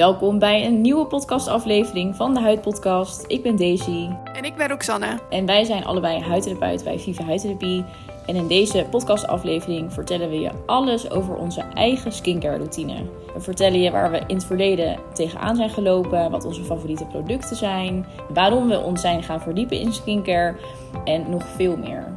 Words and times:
Welkom 0.00 0.38
bij 0.38 0.66
een 0.66 0.80
nieuwe 0.80 1.06
podcastaflevering 1.06 2.16
van 2.16 2.34
de 2.34 2.40
Huidpodcast. 2.40 3.24
Ik 3.26 3.42
ben 3.42 3.56
Daisy. 3.56 4.08
En 4.32 4.44
ik 4.44 4.56
ben 4.56 4.68
Roxanne. 4.68 5.18
En 5.30 5.46
wij 5.46 5.64
zijn 5.64 5.84
allebei 5.84 6.20
huidtherapeut 6.20 6.84
bij 6.84 6.98
Viva 6.98 7.24
Huidtherapie. 7.24 7.84
En 8.26 8.36
in 8.36 8.46
deze 8.46 8.86
podcastaflevering 8.90 9.92
vertellen 9.92 10.30
we 10.30 10.40
je 10.40 10.50
alles 10.66 11.10
over 11.10 11.34
onze 11.34 11.60
eigen 11.60 12.12
skincare 12.12 12.56
routine. 12.56 13.04
We 13.34 13.40
vertellen 13.40 13.80
je 13.80 13.90
waar 13.90 14.10
we 14.10 14.22
in 14.26 14.34
het 14.34 14.44
verleden 14.44 14.98
tegenaan 15.12 15.56
zijn 15.56 15.70
gelopen, 15.70 16.30
wat 16.30 16.44
onze 16.44 16.64
favoriete 16.64 17.06
producten 17.06 17.56
zijn, 17.56 18.06
waarom 18.32 18.68
we 18.68 18.80
ons 18.80 19.00
zijn 19.00 19.22
gaan 19.22 19.40
verdiepen 19.40 19.80
in 19.80 19.92
skincare 19.92 20.56
en 21.04 21.30
nog 21.30 21.44
veel 21.44 21.76
meer. 21.76 22.12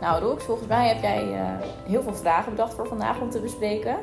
Nou 0.00 0.22
Rox, 0.22 0.44
volgens 0.44 0.68
mij 0.68 0.88
heb 0.88 1.02
jij 1.02 1.24
uh, 1.24 1.40
heel 1.86 2.02
veel 2.02 2.14
vragen 2.14 2.50
bedacht 2.50 2.74
voor 2.74 2.86
vandaag 2.86 3.20
om 3.20 3.30
te 3.30 3.40
bespreken. 3.40 3.96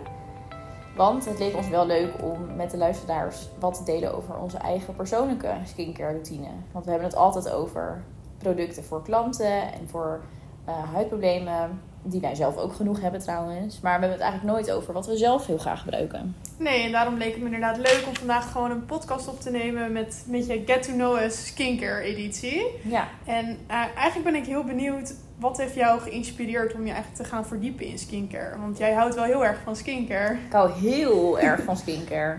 Want 1.00 1.26
het 1.26 1.40
leek 1.40 1.56
ons 1.56 1.70
wel 1.70 1.86
leuk 1.86 2.12
om 2.22 2.56
met 2.56 2.72
de 2.72 2.78
luisteraars 2.78 3.48
wat 3.60 3.76
te 3.76 3.84
delen 3.84 4.16
over 4.16 4.38
onze 4.38 4.58
eigen 4.58 4.96
persoonlijke 4.96 5.54
skincare 5.66 6.12
routine. 6.12 6.48
Want 6.72 6.86
we 6.86 6.92
hebben 6.92 7.10
het 7.10 7.18
altijd 7.18 7.50
over 7.50 8.04
producten 8.38 8.84
voor 8.84 9.04
klanten 9.04 9.74
en 9.74 9.90
voor 9.90 10.22
uh, 10.68 10.94
huidproblemen. 10.94 11.82
Die 12.04 12.22
wij 12.22 12.36
zelf 12.36 12.58
ook 12.58 12.74
genoeg 12.74 13.02
hebben 13.02 13.20
trouwens. 13.20 13.80
Maar 13.80 14.00
we 14.00 14.06
hebben 14.06 14.18
het 14.18 14.20
eigenlijk 14.20 14.54
nooit 14.54 14.72
over 14.72 14.94
wat 14.94 15.06
we 15.06 15.18
zelf 15.18 15.46
heel 15.46 15.58
graag 15.58 15.80
gebruiken. 15.80 16.36
Nee, 16.58 16.84
en 16.84 16.92
daarom 16.92 17.18
leek 17.18 17.32
het 17.32 17.40
me 17.40 17.46
inderdaad 17.46 17.78
leuk 17.78 18.04
om 18.08 18.16
vandaag 18.16 18.52
gewoon 18.52 18.72
een 18.72 18.86
podcast 18.86 19.28
op 19.28 19.40
te 19.40 19.52
nemen 19.52 19.92
met, 19.92 20.26
met 20.28 20.48
je 20.48 20.64
Get 20.66 20.84
to 20.84 20.94
Know 20.94 21.22
Us 21.22 21.46
skincare 21.48 22.02
editie. 22.02 22.66
Ja. 22.84 23.08
En 23.26 23.46
uh, 23.46 23.76
eigenlijk 23.96 24.24
ben 24.24 24.36
ik 24.36 24.46
heel 24.46 24.64
benieuwd 24.64 25.14
wat 25.40 25.58
heeft 25.58 25.76
jou 25.76 26.00
geïnspireerd 26.00 26.74
om 26.74 26.86
je 26.86 26.92
eigenlijk 26.92 27.24
te 27.24 27.30
gaan 27.30 27.46
verdiepen 27.46 27.86
in 27.86 28.00
skincare? 28.00 28.60
Want 28.60 28.78
jij 28.78 28.94
houdt 28.94 29.16
wel 29.16 29.24
heel 29.24 29.46
erg 29.46 29.60
van 29.64 29.76
skincare. 29.76 30.34
Ik 30.34 30.52
hou 30.52 30.72
heel 30.72 31.40
erg 31.40 31.64
van 31.64 31.78
skincare. 31.78 32.38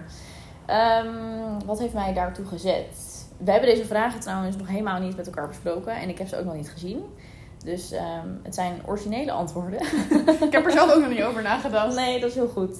Um, 0.66 1.66
wat 1.66 1.78
heeft 1.78 1.94
mij 1.94 2.12
daartoe 2.12 2.44
gezet? 2.44 3.26
We 3.38 3.50
hebben 3.50 3.70
deze 3.70 3.84
vragen 3.84 4.20
trouwens 4.20 4.56
nog 4.56 4.68
helemaal 4.68 5.00
niet 5.00 5.16
met 5.16 5.26
elkaar 5.26 5.48
besproken. 5.48 5.92
En 5.92 6.08
ik 6.08 6.18
heb 6.18 6.28
ze 6.28 6.38
ook 6.38 6.44
nog 6.44 6.54
niet 6.54 6.70
gezien. 6.70 7.04
Dus 7.64 7.92
um, 7.92 8.40
het 8.42 8.54
zijn 8.54 8.80
originele 8.86 9.32
antwoorden. 9.32 9.80
ik 10.46 10.52
heb 10.52 10.64
er 10.64 10.72
zelf 10.72 10.92
ook 10.92 11.00
nog 11.00 11.10
niet 11.10 11.22
over 11.22 11.42
nagedacht. 11.42 11.94
Nee, 11.94 12.20
dat 12.20 12.28
is 12.28 12.34
heel 12.34 12.48
goed. 12.48 12.76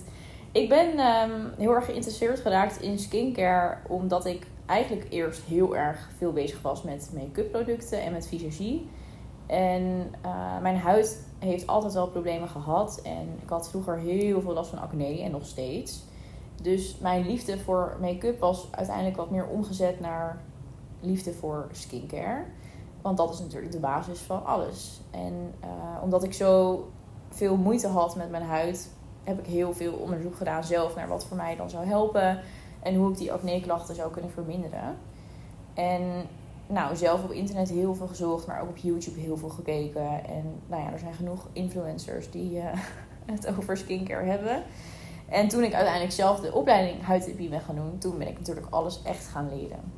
Ik 0.52 0.68
ben 0.68 0.88
um, 0.98 1.52
heel 1.58 1.74
erg 1.74 1.84
geïnteresseerd 1.84 2.40
geraakt 2.40 2.80
in 2.80 2.98
skincare. 2.98 3.76
Omdat 3.88 4.26
ik 4.26 4.46
eigenlijk 4.66 5.06
eerst 5.10 5.40
heel 5.48 5.76
erg 5.76 6.08
veel 6.18 6.32
bezig 6.32 6.62
was 6.62 6.82
met 6.82 7.10
make-up 7.14 7.50
producten 7.50 8.02
en 8.02 8.12
met 8.12 8.28
visagie. 8.28 8.88
En 9.50 10.14
uh, 10.24 10.58
mijn 10.60 10.76
huid 10.76 11.26
heeft 11.38 11.66
altijd 11.66 11.92
wel 11.92 12.08
problemen 12.08 12.48
gehad. 12.48 13.00
En 13.02 13.38
ik 13.42 13.48
had 13.48 13.70
vroeger 13.70 13.98
heel 13.98 14.40
veel 14.40 14.52
last 14.52 14.70
van 14.70 14.78
acne 14.78 15.22
en 15.22 15.30
nog 15.30 15.46
steeds. 15.46 16.02
Dus 16.62 16.98
mijn 16.98 17.26
liefde 17.26 17.58
voor 17.58 17.96
make-up 18.00 18.40
was 18.40 18.68
uiteindelijk 18.70 19.16
wat 19.16 19.30
meer 19.30 19.46
omgezet 19.46 20.00
naar 20.00 20.40
liefde 21.00 21.32
voor 21.32 21.68
skincare. 21.72 22.44
Want 23.02 23.16
dat 23.16 23.32
is 23.32 23.38
natuurlijk 23.38 23.72
de 23.72 23.78
basis 23.78 24.18
van 24.18 24.44
alles. 24.44 25.00
En 25.10 25.54
uh, 25.64 26.02
omdat 26.02 26.22
ik 26.24 26.32
zo 26.32 26.84
veel 27.30 27.56
moeite 27.56 27.88
had 27.88 28.16
met 28.16 28.30
mijn 28.30 28.42
huid, 28.42 28.90
heb 29.24 29.38
ik 29.38 29.46
heel 29.46 29.72
veel 29.72 29.92
onderzoek 29.92 30.36
gedaan 30.36 30.64
zelf 30.64 30.96
naar 30.96 31.08
wat 31.08 31.24
voor 31.24 31.36
mij 31.36 31.56
dan 31.56 31.70
zou 31.70 31.86
helpen. 31.86 32.40
En 32.82 32.94
hoe 32.94 33.10
ik 33.10 33.18
die 33.18 33.32
acne-klachten 33.32 33.94
zou 33.94 34.10
kunnen 34.12 34.30
verminderen. 34.30 34.96
En 35.74 36.02
nou, 36.70 36.96
zelf 36.96 37.24
op 37.24 37.30
internet 37.30 37.70
heel 37.70 37.94
veel 37.94 38.06
gezocht, 38.06 38.46
maar 38.46 38.60
ook 38.60 38.68
op 38.68 38.76
YouTube 38.76 39.20
heel 39.20 39.36
veel 39.36 39.48
gekeken. 39.48 40.24
En 40.24 40.44
nou 40.66 40.82
ja, 40.82 40.92
er 40.92 40.98
zijn 40.98 41.14
genoeg 41.14 41.48
influencers 41.52 42.30
die 42.30 42.56
uh, 42.56 42.64
het 43.32 43.46
over 43.58 43.76
skincare 43.76 44.24
hebben. 44.24 44.62
En 45.28 45.48
toen 45.48 45.62
ik 45.62 45.74
uiteindelijk 45.74 46.12
zelf 46.12 46.40
de 46.40 46.52
opleiding 46.52 47.02
huidtherapie 47.02 47.48
ben 47.48 47.60
gaan 47.60 47.74
doen, 47.74 47.98
toen 47.98 48.18
ben 48.18 48.28
ik 48.28 48.38
natuurlijk 48.38 48.66
alles 48.70 49.02
echt 49.02 49.26
gaan 49.26 49.48
leren. 49.48 49.92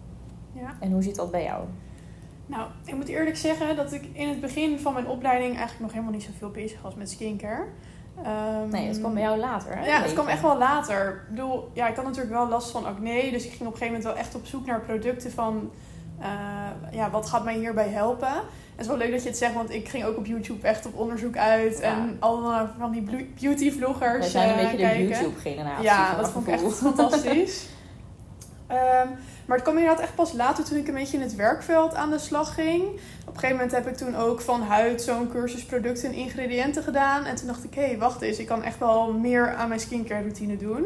Ja. 0.52 0.76
En 0.80 0.92
hoe 0.92 1.02
zit 1.02 1.14
dat 1.14 1.30
bij 1.30 1.42
jou? 1.42 1.64
Nou, 2.46 2.70
ik 2.84 2.94
moet 2.94 3.08
eerlijk 3.08 3.36
zeggen 3.36 3.76
dat 3.76 3.92
ik 3.92 4.08
in 4.12 4.28
het 4.28 4.40
begin 4.40 4.78
van 4.78 4.92
mijn 4.92 5.08
opleiding 5.08 5.50
eigenlijk 5.50 5.80
nog 5.80 5.92
helemaal 5.92 6.12
niet 6.12 6.22
zoveel 6.22 6.50
bezig 6.50 6.82
was 6.82 6.94
met 6.94 7.10
skincare. 7.10 7.64
Um, 8.18 8.68
nee, 8.68 8.86
dat 8.88 8.98
kwam 8.98 9.14
bij 9.14 9.22
jou 9.22 9.38
later. 9.38 9.76
Hè? 9.76 9.86
Ja, 9.86 10.02
het 10.02 10.12
kwam 10.12 10.26
echt 10.26 10.42
wel 10.42 10.58
later. 10.58 11.08
Ik 11.08 11.28
bedoel, 11.28 11.70
ja, 11.72 11.88
ik 11.88 11.96
had 11.96 12.04
natuurlijk 12.04 12.32
wel 12.32 12.48
last 12.48 12.70
van 12.70 12.84
acne. 12.84 13.30
Dus 13.30 13.44
ik 13.44 13.50
ging 13.50 13.60
op 13.60 13.72
een 13.72 13.78
gegeven 13.78 13.86
moment 13.86 14.04
wel 14.04 14.16
echt 14.16 14.34
op 14.34 14.46
zoek 14.46 14.66
naar 14.66 14.80
producten 14.80 15.32
van... 15.32 15.70
Uh, 16.22 16.96
ja, 16.96 17.10
wat 17.10 17.26
gaat 17.26 17.44
mij 17.44 17.54
hierbij 17.54 17.88
helpen? 17.88 18.28
En 18.28 18.78
het 18.78 18.80
is 18.80 18.86
wel 18.86 18.96
leuk 18.96 19.10
dat 19.10 19.22
je 19.22 19.28
het 19.28 19.38
zegt, 19.38 19.54
want 19.54 19.70
ik 19.70 19.88
ging 19.88 20.04
ook 20.04 20.16
op 20.16 20.26
YouTube 20.26 20.66
echt 20.66 20.86
op 20.86 20.98
onderzoek 20.98 21.36
uit. 21.36 21.78
Ja. 21.78 21.82
En 21.82 22.16
allemaal 22.18 22.68
van 22.78 22.90
die 22.90 23.28
beauty 23.40 23.72
vloggers 23.72 24.18
Wij 24.18 24.28
zijn 24.28 24.48
een 24.48 24.54
uh, 24.54 24.62
beetje 24.62 24.76
kijken. 24.76 25.06
de 25.06 25.14
YouTube-generatie. 25.14 25.84
Ja, 25.84 26.14
dat 26.14 26.30
vond 26.30 26.46
ik 26.46 26.52
echt 26.52 26.74
fantastisch. 26.74 27.66
um, 28.70 29.10
maar 29.46 29.56
het 29.56 29.62
kwam 29.62 29.78
inderdaad 29.78 30.02
echt 30.02 30.14
pas 30.14 30.32
later 30.32 30.64
toen 30.64 30.78
ik 30.78 30.88
een 30.88 30.94
beetje 30.94 31.16
in 31.16 31.22
het 31.22 31.34
werkveld 31.34 31.94
aan 31.94 32.10
de 32.10 32.18
slag 32.18 32.54
ging. 32.54 32.82
Op 32.82 33.34
een 33.34 33.40
gegeven 33.40 33.56
moment 33.56 33.72
heb 33.72 33.86
ik 33.86 33.96
toen 33.96 34.16
ook 34.16 34.40
van 34.40 34.62
huid 34.62 35.02
zo'n 35.02 35.30
cursus 35.30 35.64
producten 35.64 36.08
en 36.08 36.14
ingrediënten 36.14 36.82
gedaan. 36.82 37.24
En 37.24 37.34
toen 37.36 37.46
dacht 37.46 37.64
ik, 37.64 37.74
hé, 37.74 37.86
hey, 37.86 37.98
wacht 37.98 38.20
eens, 38.20 38.38
ik 38.38 38.46
kan 38.46 38.62
echt 38.62 38.78
wel 38.78 39.12
meer 39.12 39.54
aan 39.54 39.68
mijn 39.68 39.80
skincare 39.80 40.20
routine 40.20 40.56
doen. 40.56 40.84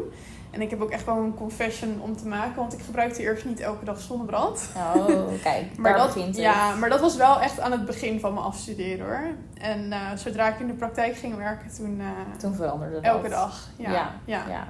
En 0.57 0.63
ik 0.63 0.69
heb 0.69 0.81
ook 0.81 0.89
echt 0.89 1.05
wel 1.05 1.17
een 1.17 1.33
confession 1.33 2.01
om 2.01 2.17
te 2.17 2.27
maken, 2.27 2.55
want 2.55 2.73
ik 2.73 2.79
gebruikte 2.81 3.21
eerst 3.21 3.45
niet 3.45 3.59
elke 3.59 3.85
dag 3.85 3.99
zonnebrand. 3.99 4.69
Oh, 4.75 5.07
kijk, 5.43 5.77
maar 5.77 5.97
dat, 5.97 6.13
begint 6.13 6.27
het. 6.27 6.37
Ja, 6.37 6.75
maar 6.75 6.89
dat 6.89 6.99
was 6.99 7.15
wel 7.15 7.41
echt 7.41 7.59
aan 7.59 7.71
het 7.71 7.85
begin 7.85 8.19
van 8.19 8.33
mijn 8.33 8.45
afstuderen 8.45 9.05
hoor. 9.05 9.23
En 9.61 9.87
uh, 9.87 9.97
zodra 10.15 10.47
ik 10.47 10.59
in 10.59 10.67
de 10.67 10.73
praktijk 10.73 11.15
ging 11.15 11.35
werken, 11.35 11.73
toen... 11.75 11.99
Uh, 11.99 12.07
toen 12.37 12.55
veranderde 12.55 12.95
dat. 12.95 13.03
Elke 13.03 13.29
dag, 13.29 13.69
ja. 13.75 13.91
ja. 13.91 14.11
ja. 14.25 14.43
ja. 14.49 14.67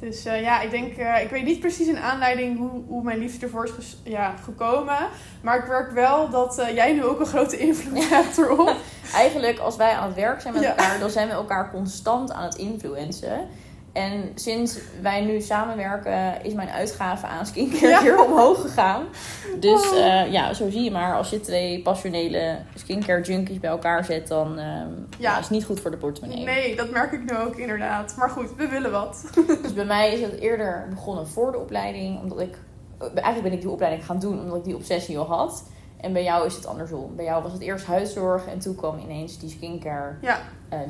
Dus 0.00 0.26
uh, 0.26 0.40
ja, 0.42 0.60
ik 0.60 0.70
denk, 0.70 0.96
ik 1.22 1.30
weet 1.30 1.44
niet 1.44 1.60
precies 1.60 1.86
een 1.86 1.98
aanleiding 1.98 2.58
hoe, 2.58 2.82
hoe 2.86 3.02
mijn 3.02 3.18
liefde 3.18 3.46
ervoor 3.46 3.70
is 3.78 3.96
ja, 4.02 4.34
gekomen. 4.44 4.98
Maar 5.40 5.58
ik 5.58 5.64
werk 5.64 5.90
wel 5.92 6.30
dat 6.30 6.62
jij 6.74 6.92
nu 6.92 7.04
ook 7.04 7.20
een 7.20 7.26
grote 7.26 7.58
invloed 7.58 8.08
hebt 8.10 8.38
erop. 8.38 8.76
Eigenlijk, 9.14 9.58
als 9.58 9.76
wij 9.76 9.92
aan 9.92 10.06
het 10.06 10.16
werk 10.16 10.40
zijn 10.40 10.54
met 10.54 10.62
elkaar, 10.62 10.98
dan 10.98 11.10
zijn 11.10 11.28
we 11.28 11.34
elkaar 11.34 11.70
constant 11.70 12.32
aan 12.32 12.44
het 12.44 12.56
influencen. 12.56 13.48
En 13.98 14.32
sinds 14.34 14.78
wij 15.02 15.20
nu 15.20 15.40
samenwerken, 15.40 16.44
is 16.44 16.52
mijn 16.52 16.68
uitgave 16.68 17.26
aan 17.26 17.46
skincare 17.46 17.88
ja. 17.88 18.02
weer 18.02 18.24
omhoog 18.24 18.60
gegaan. 18.60 19.04
Dus 19.60 19.92
uh, 19.92 20.32
ja, 20.32 20.54
zo 20.54 20.70
zie 20.70 20.82
je 20.82 20.90
maar. 20.90 21.16
Als 21.16 21.30
je 21.30 21.40
twee 21.40 21.82
passionele 21.82 22.58
skincare 22.74 23.22
junkies 23.22 23.60
bij 23.60 23.70
elkaar 23.70 24.04
zet, 24.04 24.28
dan 24.28 24.58
uh, 24.58 24.64
ja. 25.18 25.32
is 25.32 25.40
het 25.40 25.50
niet 25.50 25.64
goed 25.64 25.80
voor 25.80 25.90
de 25.90 25.96
portemonnee. 25.96 26.44
Nee, 26.44 26.76
dat 26.76 26.90
merk 26.90 27.12
ik 27.12 27.30
nu 27.30 27.36
ook 27.36 27.56
inderdaad. 27.56 28.14
Maar 28.16 28.30
goed, 28.30 28.56
we 28.56 28.68
willen 28.68 28.90
wat. 28.90 29.30
dus 29.62 29.74
bij 29.74 29.84
mij 29.84 30.12
is 30.12 30.20
het 30.20 30.40
eerder 30.40 30.86
begonnen 30.90 31.28
voor 31.28 31.52
de 31.52 31.58
opleiding. 31.58 32.20
Omdat 32.20 32.40
ik, 32.40 32.56
eigenlijk 33.00 33.42
ben 33.42 33.52
ik 33.52 33.60
die 33.60 33.70
opleiding 33.70 34.04
gaan 34.04 34.18
doen 34.18 34.40
omdat 34.40 34.56
ik 34.56 34.64
die 34.64 34.76
obsessie 34.76 35.18
al 35.18 35.26
had. 35.26 35.64
En 36.00 36.12
bij 36.12 36.22
jou 36.22 36.46
is 36.46 36.54
het 36.54 36.66
andersom. 36.66 37.16
Bij 37.16 37.24
jou 37.24 37.42
was 37.42 37.52
het 37.52 37.60
eerst 37.60 37.86
huidzorg 37.86 38.46
en 38.46 38.58
toen 38.58 38.74
kwam 38.74 38.98
ineens 38.98 39.38
die 39.38 39.50
skincare 39.50 40.14
ja. 40.20 40.40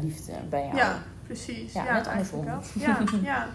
liefde 0.02 0.32
bij 0.48 0.62
jou. 0.64 0.76
Ja, 0.76 1.02
precies. 1.28 1.72
Ja, 1.72 1.93
net 1.93 2.06
andersom. 2.06 2.44
Ja, 2.72 2.99
ja. 3.22 3.47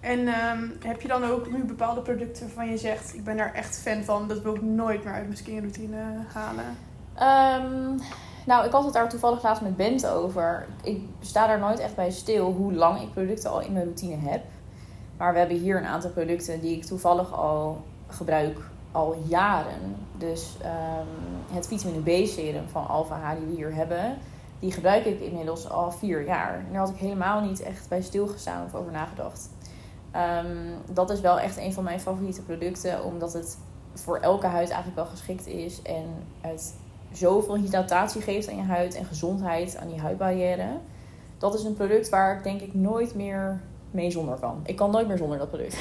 En 0.00 0.18
um, 0.18 0.72
heb 0.80 1.00
je 1.00 1.08
dan 1.08 1.24
ook 1.24 1.50
nu 1.50 1.64
bepaalde 1.64 2.00
producten 2.00 2.46
waarvan 2.46 2.70
je 2.70 2.78
zegt... 2.78 3.14
ik 3.14 3.24
ben 3.24 3.36
daar 3.36 3.54
echt 3.54 3.78
fan 3.78 4.02
van, 4.02 4.28
dat 4.28 4.42
wil 4.42 4.54
ik 4.54 4.62
nooit 4.62 5.04
meer 5.04 5.12
uit 5.12 5.24
mijn 5.24 5.36
skinroutine 5.36 6.02
halen? 6.32 6.76
Um, 7.14 8.00
nou, 8.46 8.66
ik 8.66 8.72
had 8.72 8.84
het 8.84 8.92
daar 8.92 9.08
toevallig 9.08 9.42
laatst 9.42 9.62
met 9.62 9.76
Bent 9.76 10.06
over. 10.06 10.66
Ik 10.82 11.00
sta 11.20 11.46
daar 11.46 11.58
nooit 11.58 11.78
echt 11.78 11.94
bij 11.94 12.10
stil 12.10 12.52
hoe 12.52 12.72
lang 12.72 13.00
ik 13.00 13.12
producten 13.12 13.50
al 13.50 13.60
in 13.60 13.72
mijn 13.72 13.84
routine 13.84 14.16
heb. 14.16 14.44
Maar 15.16 15.32
we 15.32 15.38
hebben 15.38 15.56
hier 15.56 15.76
een 15.76 15.86
aantal 15.86 16.10
producten 16.10 16.60
die 16.60 16.76
ik 16.76 16.84
toevallig 16.84 17.32
al 17.32 17.84
gebruik 18.08 18.58
al 18.92 19.22
jaren. 19.26 19.96
Dus 20.18 20.56
um, 20.62 21.54
het 21.56 21.66
vitamine 21.66 22.22
B 22.22 22.26
serum 22.26 22.68
van 22.68 22.88
Alpha 22.88 23.20
H 23.20 23.36
die 23.36 23.46
we 23.46 23.54
hier 23.54 23.74
hebben... 23.74 24.18
die 24.58 24.72
gebruik 24.72 25.04
ik 25.04 25.20
inmiddels 25.20 25.70
al 25.70 25.92
vier 25.92 26.24
jaar. 26.24 26.54
En 26.54 26.72
daar 26.72 26.80
had 26.80 26.90
ik 26.90 26.96
helemaal 26.96 27.40
niet 27.40 27.60
echt 27.60 27.88
bij 27.88 28.02
stilgestaan 28.02 28.64
of 28.64 28.74
over 28.74 28.92
nagedacht. 28.92 29.50
Um, 30.16 30.74
dat 30.92 31.10
is 31.10 31.20
wel 31.20 31.40
echt 31.40 31.56
een 31.56 31.72
van 31.72 31.84
mijn 31.84 32.00
favoriete 32.00 32.42
producten... 32.42 33.04
omdat 33.04 33.32
het 33.32 33.58
voor 33.94 34.18
elke 34.18 34.46
huid 34.46 34.68
eigenlijk 34.68 34.96
wel 34.96 35.06
geschikt 35.06 35.46
is... 35.46 35.82
en 35.82 36.04
het 36.40 36.74
zoveel 37.12 37.56
hydratatie 37.56 38.20
geeft 38.20 38.48
aan 38.48 38.56
je 38.56 38.62
huid 38.62 38.94
en 38.94 39.04
gezondheid 39.04 39.76
aan 39.76 39.88
die 39.88 40.00
huidbarrière. 40.00 40.78
Dat 41.38 41.54
is 41.54 41.64
een 41.64 41.74
product 41.74 42.08
waar 42.08 42.36
ik 42.36 42.42
denk 42.42 42.60
ik 42.60 42.74
nooit 42.74 43.14
meer 43.14 43.60
mee 43.90 44.10
zonder 44.10 44.36
kan. 44.36 44.60
Ik 44.64 44.76
kan 44.76 44.90
nooit 44.90 45.08
meer 45.08 45.16
zonder 45.16 45.38
dat 45.38 45.48
product. 45.48 45.76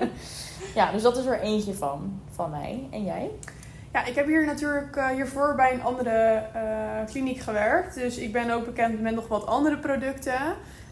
ja, 0.74 0.92
dus 0.92 1.02
dat 1.02 1.16
is 1.16 1.26
er 1.26 1.40
eentje 1.40 1.74
van, 1.74 2.20
van 2.30 2.50
mij. 2.50 2.88
En 2.90 3.04
jij? 3.04 3.30
Ja, 3.94 4.04
ik 4.04 4.14
heb 4.14 4.26
hier 4.26 4.46
natuurlijk 4.46 4.96
uh, 4.96 5.08
hiervoor 5.08 5.54
bij 5.54 5.72
een 5.72 5.82
andere 5.82 6.42
uh, 6.54 7.06
kliniek 7.06 7.40
gewerkt. 7.40 7.94
Dus 7.94 8.18
ik 8.18 8.32
ben 8.32 8.50
ook 8.50 8.64
bekend 8.64 9.00
met 9.00 9.14
nog 9.14 9.28
wat 9.28 9.46
andere 9.46 9.78
producten. 9.78 10.32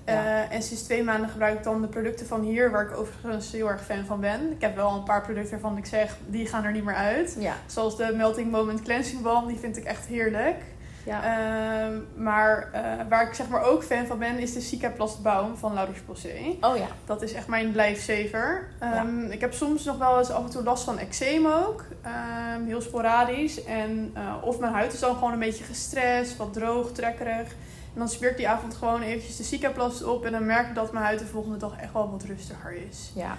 Ja. 0.07 0.15
Uh, 0.15 0.55
en 0.55 0.63
sinds 0.63 0.83
twee 0.83 1.03
maanden 1.03 1.31
gebruik 1.31 1.57
ik 1.57 1.63
dan 1.63 1.81
de 1.81 1.87
producten 1.87 2.27
van 2.27 2.41
hier, 2.41 2.71
waar 2.71 2.83
ik 2.83 2.97
overigens 2.97 3.53
heel 3.53 3.69
erg 3.69 3.85
fan 3.85 4.05
van 4.05 4.21
ben. 4.21 4.53
Ik 4.53 4.61
heb 4.61 4.77
wel 4.77 4.91
een 4.91 5.03
paar 5.03 5.23
producten 5.23 5.51
waarvan 5.51 5.79
ik 5.79 5.87
zeg, 5.87 6.17
die 6.27 6.47
gaan 6.47 6.65
er 6.65 6.73
niet 6.73 6.85
meer 6.85 6.95
uit. 6.95 7.37
Ja. 7.39 7.55
Zoals 7.67 7.97
de 7.97 8.13
Melting 8.17 8.51
Moment 8.51 8.83
Cleansing 8.83 9.23
Balm, 9.23 9.47
die 9.47 9.59
vind 9.59 9.77
ik 9.77 9.85
echt 9.85 10.07
heerlijk. 10.07 10.57
Ja. 11.05 11.23
Ehm, 11.23 11.99
maar 12.15 12.69
eh, 12.73 12.83
waar 13.09 13.29
ik 13.29 13.35
zeg 13.35 13.49
maar 13.49 13.63
ook 13.63 13.85
fan 13.85 14.07
van 14.07 14.19
ben, 14.19 14.39
is 14.39 14.53
de 14.53 14.61
Cicaplast 14.61 15.19
van 15.55 15.73
La 15.75 15.85
Roche-Posay. 15.85 16.59
Oh 16.61 16.77
ja. 16.77 16.87
Dat 17.05 17.23
is 17.23 17.33
echt 17.33 17.47
mijn 17.47 17.75
lijfsaver. 17.75 18.69
Ehm, 18.79 19.31
Ik 19.31 19.41
heb 19.41 19.53
soms 19.53 19.85
nog 19.85 19.99
wel 19.99 20.19
eens 20.19 20.31
af 20.31 20.45
en 20.45 20.51
toe 20.51 20.63
last 20.63 20.85
van 20.85 20.99
eczeem 20.99 21.47
ook. 21.47 21.85
Ehm, 22.03 22.65
heel 22.65 22.81
sporadisch. 22.81 23.65
En 23.65 24.11
eh, 24.15 24.35
of 24.43 24.59
mijn 24.59 24.73
huid 24.73 24.93
is 24.93 25.01
dan 25.01 25.15
gewoon 25.15 25.33
een 25.33 25.39
beetje 25.39 25.65
gestrest, 25.65 26.37
wat 26.37 26.53
droog, 26.53 26.93
trekkerig. 26.93 27.49
En 27.95 27.99
dan 27.99 28.09
smeer 28.09 28.31
ik 28.31 28.37
die 28.37 28.49
avond 28.49 28.75
gewoon 28.75 29.03
eventjes 29.03 29.37
de 29.37 29.43
Cicaplast 29.43 30.05
op. 30.05 30.25
En 30.25 30.33
dan 30.33 30.47
merk 30.47 30.69
ik 30.69 30.75
dat 30.75 30.93
mijn 30.93 31.05
huid 31.05 31.19
de 31.19 31.27
volgende 31.27 31.57
dag 31.57 31.77
echt 31.81 31.93
wel 31.93 32.11
wat 32.11 32.23
rustiger 32.23 32.77
is. 32.91 33.13
Ja. 33.15 33.37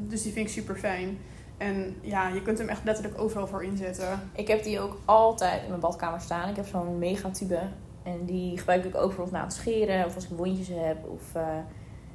Dus 0.00 0.22
die 0.22 0.32
vind 0.32 0.46
ik 0.46 0.52
super 0.52 0.76
fijn. 0.76 1.18
En 1.56 1.96
ja, 2.00 2.28
je 2.28 2.42
kunt 2.42 2.58
hem 2.58 2.68
echt 2.68 2.84
letterlijk 2.84 3.20
overal 3.20 3.46
voor 3.46 3.64
inzetten. 3.64 4.30
Ik 4.32 4.48
heb 4.48 4.62
die 4.62 4.80
ook 4.80 4.98
altijd 5.04 5.62
in 5.62 5.68
mijn 5.68 5.80
badkamer 5.80 6.20
staan. 6.20 6.48
Ik 6.48 6.56
heb 6.56 6.66
zo'n 6.66 6.98
megatube. 6.98 7.60
En 8.02 8.24
die 8.24 8.58
gebruik 8.58 8.84
ik 8.84 8.94
ook 8.94 9.06
bijvoorbeeld 9.06 9.36
na 9.36 9.42
het 9.42 9.52
scheren. 9.52 10.06
Of 10.06 10.14
als 10.14 10.24
ik 10.24 10.36
wondjes 10.36 10.68
heb. 10.68 11.08
Of, 11.08 11.34
eh, 11.34 11.46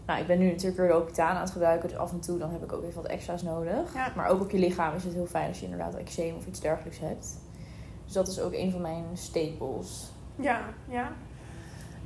nou, 0.05 0.21
ik 0.21 0.27
ben 0.27 0.39
nu 0.39 0.49
natuurlijk 0.49 0.77
weer 0.77 0.89
L'Occitane 0.89 1.33
aan 1.33 1.41
het 1.41 1.51
gebruiken. 1.51 1.89
Dus 1.89 1.97
af 1.97 2.11
en 2.11 2.19
toe 2.19 2.37
dan 2.37 2.51
heb 2.51 2.63
ik 2.63 2.73
ook 2.73 2.83
even 2.83 3.01
wat 3.01 3.11
extra's 3.11 3.41
nodig. 3.41 3.93
Ja. 3.93 4.11
Maar 4.15 4.27
ook 4.27 4.41
op 4.41 4.51
je 4.51 4.59
lichaam 4.59 4.95
is 4.95 5.03
het 5.03 5.13
heel 5.13 5.25
fijn 5.25 5.47
als 5.47 5.59
je 5.59 5.65
inderdaad 5.65 5.95
eczeem 5.95 6.35
of 6.35 6.47
iets 6.47 6.59
dergelijks 6.59 6.99
hebt. 6.99 7.39
Dus 8.03 8.13
dat 8.13 8.27
is 8.27 8.39
ook 8.39 8.53
een 8.53 8.71
van 8.71 8.81
mijn 8.81 9.05
staples. 9.13 10.11
Ja, 10.35 10.61
ja. 10.87 11.11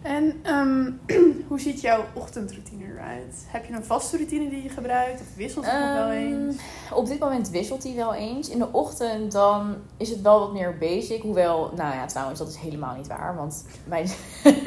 En 0.05 0.39
ehm, 0.43 0.91
hoe 1.47 1.59
ziet 1.59 1.81
jouw 1.81 2.03
ochtendroutine 2.13 2.83
eruit? 2.83 3.45
Heb 3.47 3.65
je 3.65 3.73
een 3.73 3.83
vaste 3.83 4.17
routine 4.17 4.49
die 4.49 4.63
je 4.63 4.69
gebruikt? 4.69 5.21
Of 5.21 5.35
wisselt 5.35 5.65
het 5.65 5.79
nog 5.79 5.93
wel 5.93 6.09
Ehm, 6.09 6.47
eens? 6.47 6.55
Op 6.93 7.05
dit 7.07 7.19
moment 7.19 7.49
wisselt 7.49 7.83
hij 7.83 7.95
wel 7.95 8.13
eens. 8.13 8.49
In 8.49 8.57
de 8.59 8.71
ochtend 8.71 9.31
dan 9.31 9.75
is 9.97 10.09
het 10.09 10.21
wel 10.21 10.39
wat 10.39 10.53
meer 10.53 10.77
basic. 10.77 11.21
Hoewel, 11.21 11.71
nou 11.75 11.93
ja, 11.95 12.05
trouwens, 12.05 12.39
dat 12.39 12.47
is 12.47 12.55
helemaal 12.55 12.95
niet 12.95 13.07
waar. 13.07 13.35
Want 13.35 13.65
mijn, 13.85 14.07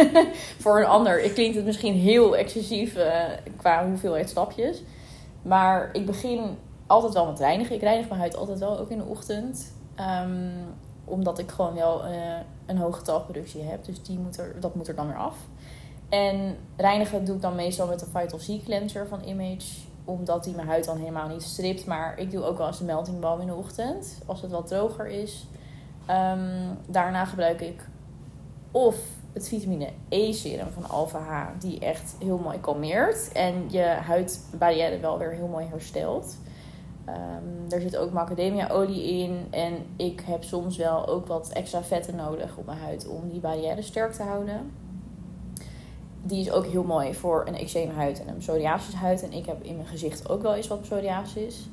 voor 0.62 0.78
een 0.80 0.86
ander 0.86 1.22
ik 1.22 1.34
klinkt 1.34 1.56
het 1.56 1.64
misschien 1.64 1.94
heel 1.94 2.36
excessief 2.36 2.94
eh, 2.96 3.22
qua 3.56 3.86
hoeveelheid 3.86 4.28
stapjes. 4.28 4.82
Maar 5.42 5.90
ik 5.92 6.06
begin 6.06 6.56
altijd 6.86 7.12
wel 7.12 7.26
met 7.26 7.38
reinigen. 7.38 7.74
Ik 7.74 7.80
reinig 7.82 8.08
mijn 8.08 8.20
huid 8.20 8.36
altijd 8.36 8.58
wel, 8.58 8.78
ook 8.78 8.90
in 8.90 8.98
de 8.98 9.04
ochtend. 9.04 9.72
Ehm, 9.94 10.50
omdat 11.08 11.38
ik 11.38 11.50
gewoon 11.50 11.74
wel 11.74 12.04
eh, 12.04 12.12
een 12.66 12.78
hoge 12.78 13.02
talproductie 13.02 13.62
heb. 13.62 13.84
Dus 13.84 14.02
die 14.02 14.18
moet 14.18 14.38
er, 14.38 14.60
dat 14.60 14.74
moet 14.74 14.88
er 14.88 14.94
dan 14.94 15.06
weer 15.06 15.16
af. 15.16 15.36
En 16.08 16.56
reinigen 16.76 17.24
doe 17.24 17.34
ik 17.34 17.42
dan 17.42 17.54
meestal 17.54 17.86
met 17.86 18.00
de 18.00 18.06
Vital 18.06 18.38
C 18.38 18.64
Cleanser 18.64 19.08
van 19.08 19.22
Image. 19.24 19.86
Omdat 20.04 20.44
die 20.44 20.54
mijn 20.54 20.68
huid 20.68 20.84
dan 20.84 20.98
helemaal 20.98 21.28
niet 21.28 21.42
stript. 21.42 21.86
Maar 21.86 22.18
ik 22.18 22.30
doe 22.30 22.44
ook 22.44 22.58
wel 22.58 22.66
eens 22.66 22.78
de 22.78 22.84
melting 22.84 23.20
balm 23.20 23.40
in 23.40 23.46
de 23.46 23.54
ochtend. 23.54 24.18
Als 24.26 24.42
het 24.42 24.50
wat 24.50 24.66
droger 24.66 25.06
is. 25.06 25.46
Ehm, 26.06 26.74
daarna 26.86 27.24
gebruik 27.24 27.60
ik 27.60 27.84
of 28.70 28.96
het 29.32 29.48
vitamine 29.48 29.88
E 30.08 30.32
serum 30.32 30.68
van 30.70 30.88
Alpha 30.88 31.18
H. 31.18 31.60
Die 31.60 31.78
echt 31.78 32.14
heel 32.18 32.38
mooi 32.38 32.60
kalmeert. 32.60 33.32
En 33.32 33.64
je 33.70 33.82
huidbarrière 33.82 35.00
wel 35.00 35.18
weer 35.18 35.32
heel 35.32 35.46
mooi 35.46 35.66
herstelt. 35.66 36.36
Ehm, 37.08 37.72
er 37.72 37.80
zit 37.80 37.96
ook 37.96 38.12
macadamia 38.12 38.68
olie 38.68 39.22
in. 39.22 39.46
En 39.50 39.74
ik 39.96 40.20
heb 40.24 40.42
soms 40.44 40.76
wel 40.76 41.06
ook 41.06 41.26
wat 41.26 41.48
extra 41.48 41.82
vetten 41.82 42.16
nodig 42.16 42.56
op 42.56 42.66
mijn 42.66 42.78
huid 42.78 43.08
om 43.08 43.28
die 43.28 43.40
barrière 43.40 43.82
sterk 43.82 44.12
te 44.12 44.22
houden. 44.22 44.72
Die 46.22 46.40
is 46.40 46.50
ook 46.50 46.66
heel 46.66 46.82
mooi 46.82 47.14
voor 47.14 47.46
een 47.46 47.56
eczeemhuid 47.56 48.20
en 48.20 48.28
een 48.28 48.36
psoriasishuid. 48.36 49.22
En 49.22 49.32
ik 49.32 49.46
heb 49.46 49.62
in 49.62 49.76
mijn 49.76 49.88
gezicht 49.88 50.28
ook 50.28 50.42
wel 50.42 50.54
eens 50.54 50.66
wat 50.66 50.80
psoriasis. 50.80 51.68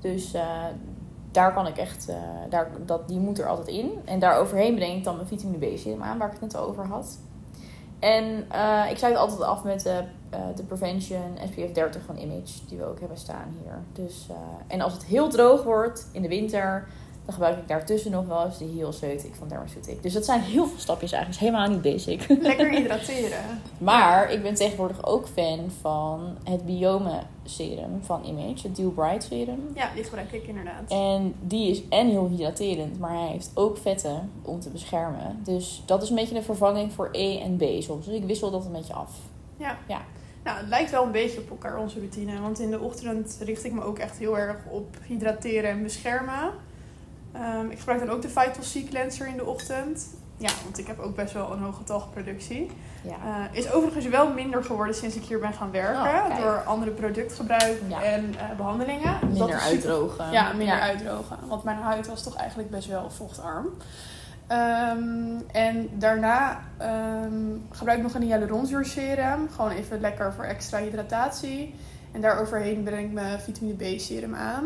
Dus 0.00 0.34
eh, 0.34 0.64
daar 1.30 1.54
kan 1.54 1.66
ik 1.66 1.76
echt, 1.76 2.08
eh, 2.08 2.16
daar, 2.48 2.70
dat, 2.86 3.08
die 3.08 3.18
moet 3.18 3.38
er 3.38 3.48
altijd 3.48 3.68
in. 3.68 3.90
En 4.04 4.18
daar 4.18 4.38
overheen 4.38 4.74
breng 4.74 4.96
ik 4.96 5.04
dan 5.04 5.16
mijn 5.16 5.28
vitamine 5.28 5.66
B 5.66 5.78
serum 5.78 6.02
aan, 6.02 6.18
waar 6.18 6.32
ik 6.32 6.40
het 6.40 6.52
net 6.52 6.56
over 6.56 6.86
had. 6.86 7.18
En 7.98 8.46
eh, 8.50 8.90
ik 8.90 8.98
sluit 8.98 9.16
altijd 9.16 9.40
af 9.42 9.64
met 9.64 9.90
de, 10.32 10.38
eh, 10.38 10.56
de 10.56 10.62
Prevention 10.62 11.38
SPF 11.50 11.72
30 11.72 12.02
van 12.06 12.16
Image, 12.16 12.52
die 12.68 12.78
we 12.78 12.84
ook 12.84 13.00
hebben 13.00 13.18
staan 13.18 13.54
hier. 13.62 14.04
Dus, 14.04 14.26
eh, 14.30 14.36
en 14.66 14.80
als 14.80 14.92
het 14.92 15.04
heel 15.04 15.28
droog 15.28 15.62
wordt 15.62 16.08
in 16.12 16.22
de 16.22 16.28
winter, 16.28 16.88
dan 17.24 17.34
gebruik 17.34 17.58
ik 17.58 17.68
daartussen 17.68 18.10
nog 18.10 18.26
wel 18.26 18.44
eens 18.44 18.58
de 18.58 18.72
Healceutic 18.76 19.34
van 19.34 19.48
Dermaceutic. 19.48 20.02
Dus 20.02 20.12
dat 20.12 20.24
zijn 20.24 20.40
heel 20.40 20.66
veel 20.66 20.78
stapjes 20.78 21.12
eigenlijk, 21.12 21.42
is 21.42 21.48
helemaal 21.48 21.70
niet 21.70 21.82
basic. 21.82 22.26
Lekker 22.40 22.70
hydrateren. 22.70 23.60
Maar 23.78 24.32
ik 24.32 24.42
ben 24.42 24.54
tegenwoordig 24.54 25.04
ook 25.04 25.28
fan 25.28 25.70
van 25.80 26.36
het 26.44 26.66
Biome 26.66 27.20
serum 27.44 28.00
van 28.02 28.24
Image, 28.24 28.66
het 28.66 28.76
Dew 28.76 28.94
Bright 28.94 29.22
serum. 29.22 29.70
Ja, 29.74 29.90
die 29.94 30.04
gebruik 30.04 30.32
ik 30.32 30.46
inderdaad. 30.46 30.90
En 30.90 31.34
die 31.40 31.70
is 31.70 31.82
en 31.88 32.08
heel 32.08 32.28
hydraterend, 32.28 32.98
maar 32.98 33.18
hij 33.18 33.28
heeft 33.28 33.50
ook 33.54 33.78
vetten 33.78 34.30
om 34.42 34.60
te 34.60 34.70
beschermen. 34.70 35.40
Dus 35.44 35.82
dat 35.86 36.02
is 36.02 36.08
een 36.08 36.16
beetje 36.16 36.34
de 36.34 36.42
vervanging 36.42 36.92
voor 36.92 37.08
E 37.12 37.38
en 37.38 37.56
B 37.56 37.62
soms. 37.82 38.06
Dus 38.06 38.14
ik 38.14 38.24
wissel 38.24 38.50
dat 38.50 38.64
een 38.64 38.72
beetje 38.72 38.94
af. 38.94 39.10
Ja. 39.56 39.78
Ja. 39.88 40.00
Nou, 40.44 40.58
het 40.58 40.68
lijkt 40.68 40.90
wel 40.90 41.04
een 41.04 41.10
beetje 41.12 41.38
op 41.40 41.50
elkaar, 41.50 41.76
onze 41.78 41.98
routine. 41.98 42.40
Want 42.40 42.58
in 42.60 42.70
de 42.70 42.80
ochtend 42.80 43.36
richt 43.44 43.64
ik 43.64 43.72
me 43.72 43.82
ook 43.84 43.98
echt 43.98 44.16
heel 44.18 44.38
erg 44.38 44.56
op 44.68 44.96
hydrateren 45.06 45.70
en 45.70 45.82
beschermen. 45.82 46.50
Ehm, 47.32 47.70
ik 47.70 47.78
gebruik 47.78 47.98
dan 48.00 48.10
ook 48.10 48.22
de 48.22 48.28
Vital 48.28 48.82
C 48.82 48.88
Cleanser 48.88 49.26
in 49.26 49.36
de 49.36 49.44
ochtend. 49.44 50.06
Ja, 50.36 50.50
want 50.64 50.78
ik 50.78 50.86
heb 50.86 50.98
ook 50.98 51.14
best 51.16 51.32
wel 51.32 51.52
een 51.52 51.58
hoge 51.62 51.84
talgproductie. 51.84 52.70
Ja. 53.02 53.48
Eh, 53.50 53.58
is 53.58 53.72
overigens 53.72 54.06
wel 54.06 54.32
minder 54.32 54.64
geworden 54.64 54.94
sinds 54.94 55.16
ik 55.16 55.22
hier 55.24 55.38
ben 55.38 55.52
gaan 55.52 55.70
werken. 55.70 56.32
Oh, 56.32 56.36
door 56.42 56.62
andere 56.64 56.90
productgebruik 56.90 57.80
Ja. 57.88 58.02
en 58.02 58.34
eh, 58.38 58.56
behandelingen. 58.56 59.18
Dus 59.20 59.38
dat 59.38 59.48
Minder 59.48 59.48
is 59.48 59.62
super- 59.62 59.68
uitdrogen. 59.90 60.30
Ja, 60.32 60.52
minder 60.52 60.80
uitdrogen. 60.80 61.38
Want 61.48 61.62
mijn 61.64 61.76
huid 61.76 62.06
was 62.06 62.22
toch 62.22 62.36
eigenlijk 62.36 62.70
best 62.70 62.88
wel 62.88 63.10
vochtarm. 63.10 63.66
Ehm, 64.52 65.40
en 65.52 65.88
daarna 65.98 66.60
ehm, 66.78 67.56
gebruik 67.70 67.98
ik 67.98 68.04
nog 68.04 68.14
een 68.14 68.22
hyaluronzuurserum. 68.22 69.48
Gewoon 69.48 69.70
even 69.70 70.00
lekker 70.00 70.32
voor 70.32 70.44
extra 70.44 70.78
hydratatie. 70.78 71.74
En 72.12 72.20
daaroverheen 72.20 72.82
breng 72.82 73.06
ik 73.06 73.12
mijn 73.12 73.40
vitamine 73.40 73.96
B 73.96 74.00
serum 74.00 74.34
aan. 74.34 74.64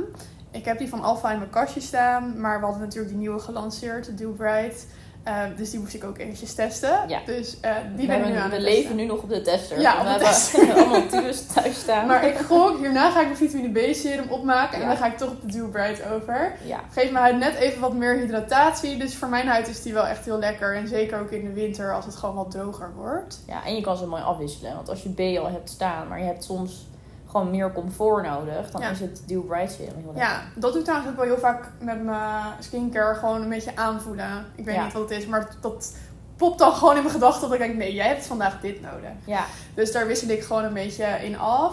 Ik 0.50 0.64
heb 0.64 0.78
die 0.78 0.88
van 0.88 1.02
Alpha 1.02 1.32
in 1.32 1.38
mijn 1.38 1.50
kastje 1.50 1.80
staan. 1.80 2.40
Maar 2.40 2.58
we 2.58 2.64
hadden 2.64 2.82
natuurlijk 2.82 3.08
die 3.08 3.18
nieuwe 3.18 3.38
gelanceerd, 3.38 4.04
de 4.04 4.14
Dew 4.14 4.34
Bright. 4.34 4.86
Ehm, 5.26 5.56
dus 5.56 5.70
die 5.70 5.80
moest 5.80 5.94
ik 5.94 6.04
ook 6.04 6.18
eventjes 6.18 6.54
testen. 6.54 6.98
Ja. 7.08 7.20
Dus 7.26 7.56
eh, 7.60 7.74
die 7.74 7.82
we 7.84 7.94
ben 7.96 8.02
ik 8.04 8.08
hebben- 8.10 8.30
nu 8.32 8.36
aan 8.38 8.50
we 8.50 8.60
leven 8.60 8.76
testen. 8.76 8.96
nu 8.96 9.04
nog 9.04 9.22
op 9.22 9.28
de 9.28 9.42
tester. 9.42 9.80
Ja, 9.80 9.92
we 9.92 9.98
op 9.98 10.04
de 10.04 10.08
hebben 10.10 10.28
tester. 10.28 10.72
allemaal 10.76 11.06
tubes 11.06 11.46
thuis 11.46 11.78
staan. 11.78 12.06
Maar 12.06 12.26
ik 12.26 12.36
gok, 12.38 12.78
hierna 12.78 13.10
ga 13.10 13.20
ik 13.20 13.26
mijn 13.26 13.36
vitamine 13.36 13.90
B 13.90 13.94
serum 13.94 14.28
opmaken. 14.30 14.80
En 14.80 14.86
dan 14.88 14.96
ga 14.96 15.06
ik 15.06 15.16
toch 15.18 15.30
op 15.30 15.40
de 15.40 15.46
Dew 15.46 15.70
Bright 15.70 16.02
over. 16.12 16.52
Ja, 16.64 16.80
Geeft 16.92 17.12
mijn 17.12 17.24
huid 17.24 17.38
net 17.38 17.54
even 17.54 17.80
wat 17.80 17.92
meer 17.94 18.16
hydratatie. 18.16 18.96
Dus 18.98 19.14
voor 19.16 19.28
mijn 19.28 19.46
huid 19.46 19.68
is 19.68 19.82
die 19.82 19.92
wel 19.92 20.06
echt 20.06 20.24
heel 20.24 20.38
lekker. 20.38 20.76
En 20.76 20.88
zeker 20.88 21.20
ook 21.20 21.30
in 21.30 21.44
de 21.44 21.52
winter 21.52 21.94
als 21.94 22.04
het 22.04 22.16
gewoon 22.16 22.34
wat 22.34 22.50
droger 22.50 22.90
wordt. 22.96 23.38
ja, 23.46 23.64
en 23.64 23.74
je 23.74 23.80
kan 23.80 23.96
ze 23.96 24.06
mooi 24.06 24.22
afwisselen. 24.22 24.74
Want 24.74 24.88
als 24.88 25.02
je 25.02 25.08
B 25.10 25.38
al 25.38 25.50
hebt 25.50 25.70
staan, 25.70 26.08
maar 26.08 26.18
je 26.18 26.24
hebt 26.24 26.44
soms 26.44 26.86
gewoon 27.36 27.50
meer 27.50 27.72
comfort 27.72 28.24
nodig, 28.26 28.70
dan 28.70 28.80
Ja. 28.80 28.90
is 28.90 29.00
het 29.00 29.22
Dew 29.26 29.46
Bright 29.46 29.72
serum 29.72 29.94
heel 29.96 30.04
lekker. 30.14 30.22
Ja, 30.22 30.40
dat 30.54 30.70
doe 30.70 30.78
ik 30.80 30.84
trouwens 30.86 31.10
ook 31.12 31.16
wel 31.16 31.24
heel 31.26 31.38
vaak 31.38 31.64
met 31.80 32.04
mijn 32.04 32.42
skincare. 32.60 33.14
Gewoon 33.14 33.42
een 33.42 33.48
beetje 33.48 33.76
aanvoelen. 33.76 34.44
Ik 34.54 34.64
weet 34.64 34.74
Ja. 34.74 34.84
niet 34.84 34.92
wat 34.92 35.02
het 35.10 35.18
is, 35.18 35.26
maar 35.26 35.48
dat 35.60 35.94
popt 36.36 36.58
dan 36.58 36.72
gewoon 36.72 36.94
in 36.96 37.00
mijn 37.02 37.14
gedachten. 37.14 37.40
Dat 37.42 37.52
ik 37.52 37.58
denk, 37.58 37.76
nee, 37.76 37.94
jij 37.94 38.06
hebt 38.06 38.26
vandaag 38.26 38.60
dit 38.60 38.80
nodig. 38.80 39.10
Ja, 39.24 39.44
Dus 39.74 39.92
daar 39.92 40.06
wissel 40.06 40.28
ik 40.28 40.42
gewoon 40.42 40.64
een 40.64 40.72
beetje 40.74 41.04
in 41.06 41.38
af. 41.38 41.72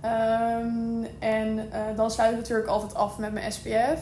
Ehm, 0.00 1.04
en 1.18 1.72
eh, 1.72 1.80
dan 1.96 2.10
sluit 2.10 2.30
ik 2.32 2.36
natuurlijk 2.36 2.68
altijd 2.68 2.94
af 2.94 3.18
met 3.18 3.32
mijn 3.32 3.52
SPF. 3.52 4.00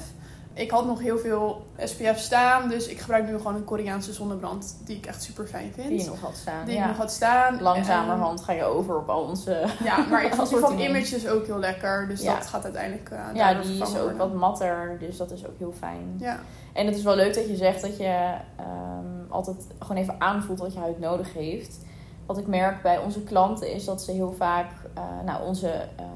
Ik 0.55 0.71
had 0.71 0.87
nog 0.87 1.01
heel 1.01 1.19
veel 1.19 1.67
SPF 1.79 2.19
staan, 2.19 2.69
dus 2.69 2.87
ik 2.87 3.01
gebruik 3.01 3.27
nu 3.29 3.37
gewoon 3.37 3.55
een 3.55 3.65
Koreaanse 3.65 4.13
zonnebrand 4.13 4.77
die 4.85 4.97
ik 4.97 5.07
echt 5.07 5.23
super 5.23 5.47
fijn 5.47 5.73
vind. 5.75 5.89
die 5.89 5.99
je 5.99 6.07
nog 6.07 6.21
had 6.21 6.37
staan. 6.37 6.65
Die 6.67 6.75
ja. 6.75 6.83
ik 6.83 6.89
nog 6.89 6.97
had 6.97 7.13
staan. 7.13 7.63
Langzamerhand 7.63 8.41
ga 8.41 8.53
je 8.53 8.65
over 8.65 8.97
op 8.97 9.09
al 9.09 9.23
onze... 9.23 9.65
Ja, 9.85 10.07
maar 10.11 10.25
ik 10.25 10.35
vond 10.35 10.49
die 10.49 10.59
van. 10.59 10.79
Image 10.79 11.11
dus 11.11 11.29
ook 11.29 11.47
heel 11.47 11.59
lekker. 11.59 12.09
Dus 12.09 12.23
Ja. 12.23 12.35
dat 12.35 12.47
gaat 12.47 12.65
uiteindelijk 12.65 13.11
uh, 13.11 13.19
Ja, 13.35 13.55
die 13.55 13.83
is 13.83 13.99
ook 13.99 14.17
wat 14.17 14.35
matter, 14.35 14.97
dus 14.99 15.17
dat 15.17 15.31
is 15.31 15.47
ook 15.47 15.59
heel 15.59 15.75
fijn. 15.79 16.15
Ja, 16.19 16.41
En 16.73 16.87
het 16.87 16.97
is 16.97 17.03
wel 17.03 17.17
leuk 17.17 17.35
dat 17.35 17.49
je 17.49 17.57
zegt 17.57 17.81
dat 17.81 17.97
je 17.97 18.35
ehm, 18.57 19.29
altijd 19.29 19.67
gewoon 19.79 20.03
even 20.03 20.15
aanvoelt 20.19 20.59
wat 20.59 20.73
je 20.73 20.79
huid 20.79 20.99
nodig 20.99 21.33
heeft. 21.35 21.79
Wat 22.27 22.39
ik 22.39 22.47
merk 22.47 22.83
bij 22.83 22.99
onze 22.99 23.23
klanten 23.23 23.73
is 23.73 23.85
dat 23.85 24.03
ze 24.03 24.13
heel 24.13 24.33
vaak 24.33 24.71
eh, 24.95 25.03
nou, 25.25 25.47
onze 25.47 25.69
ehm, 25.69 26.09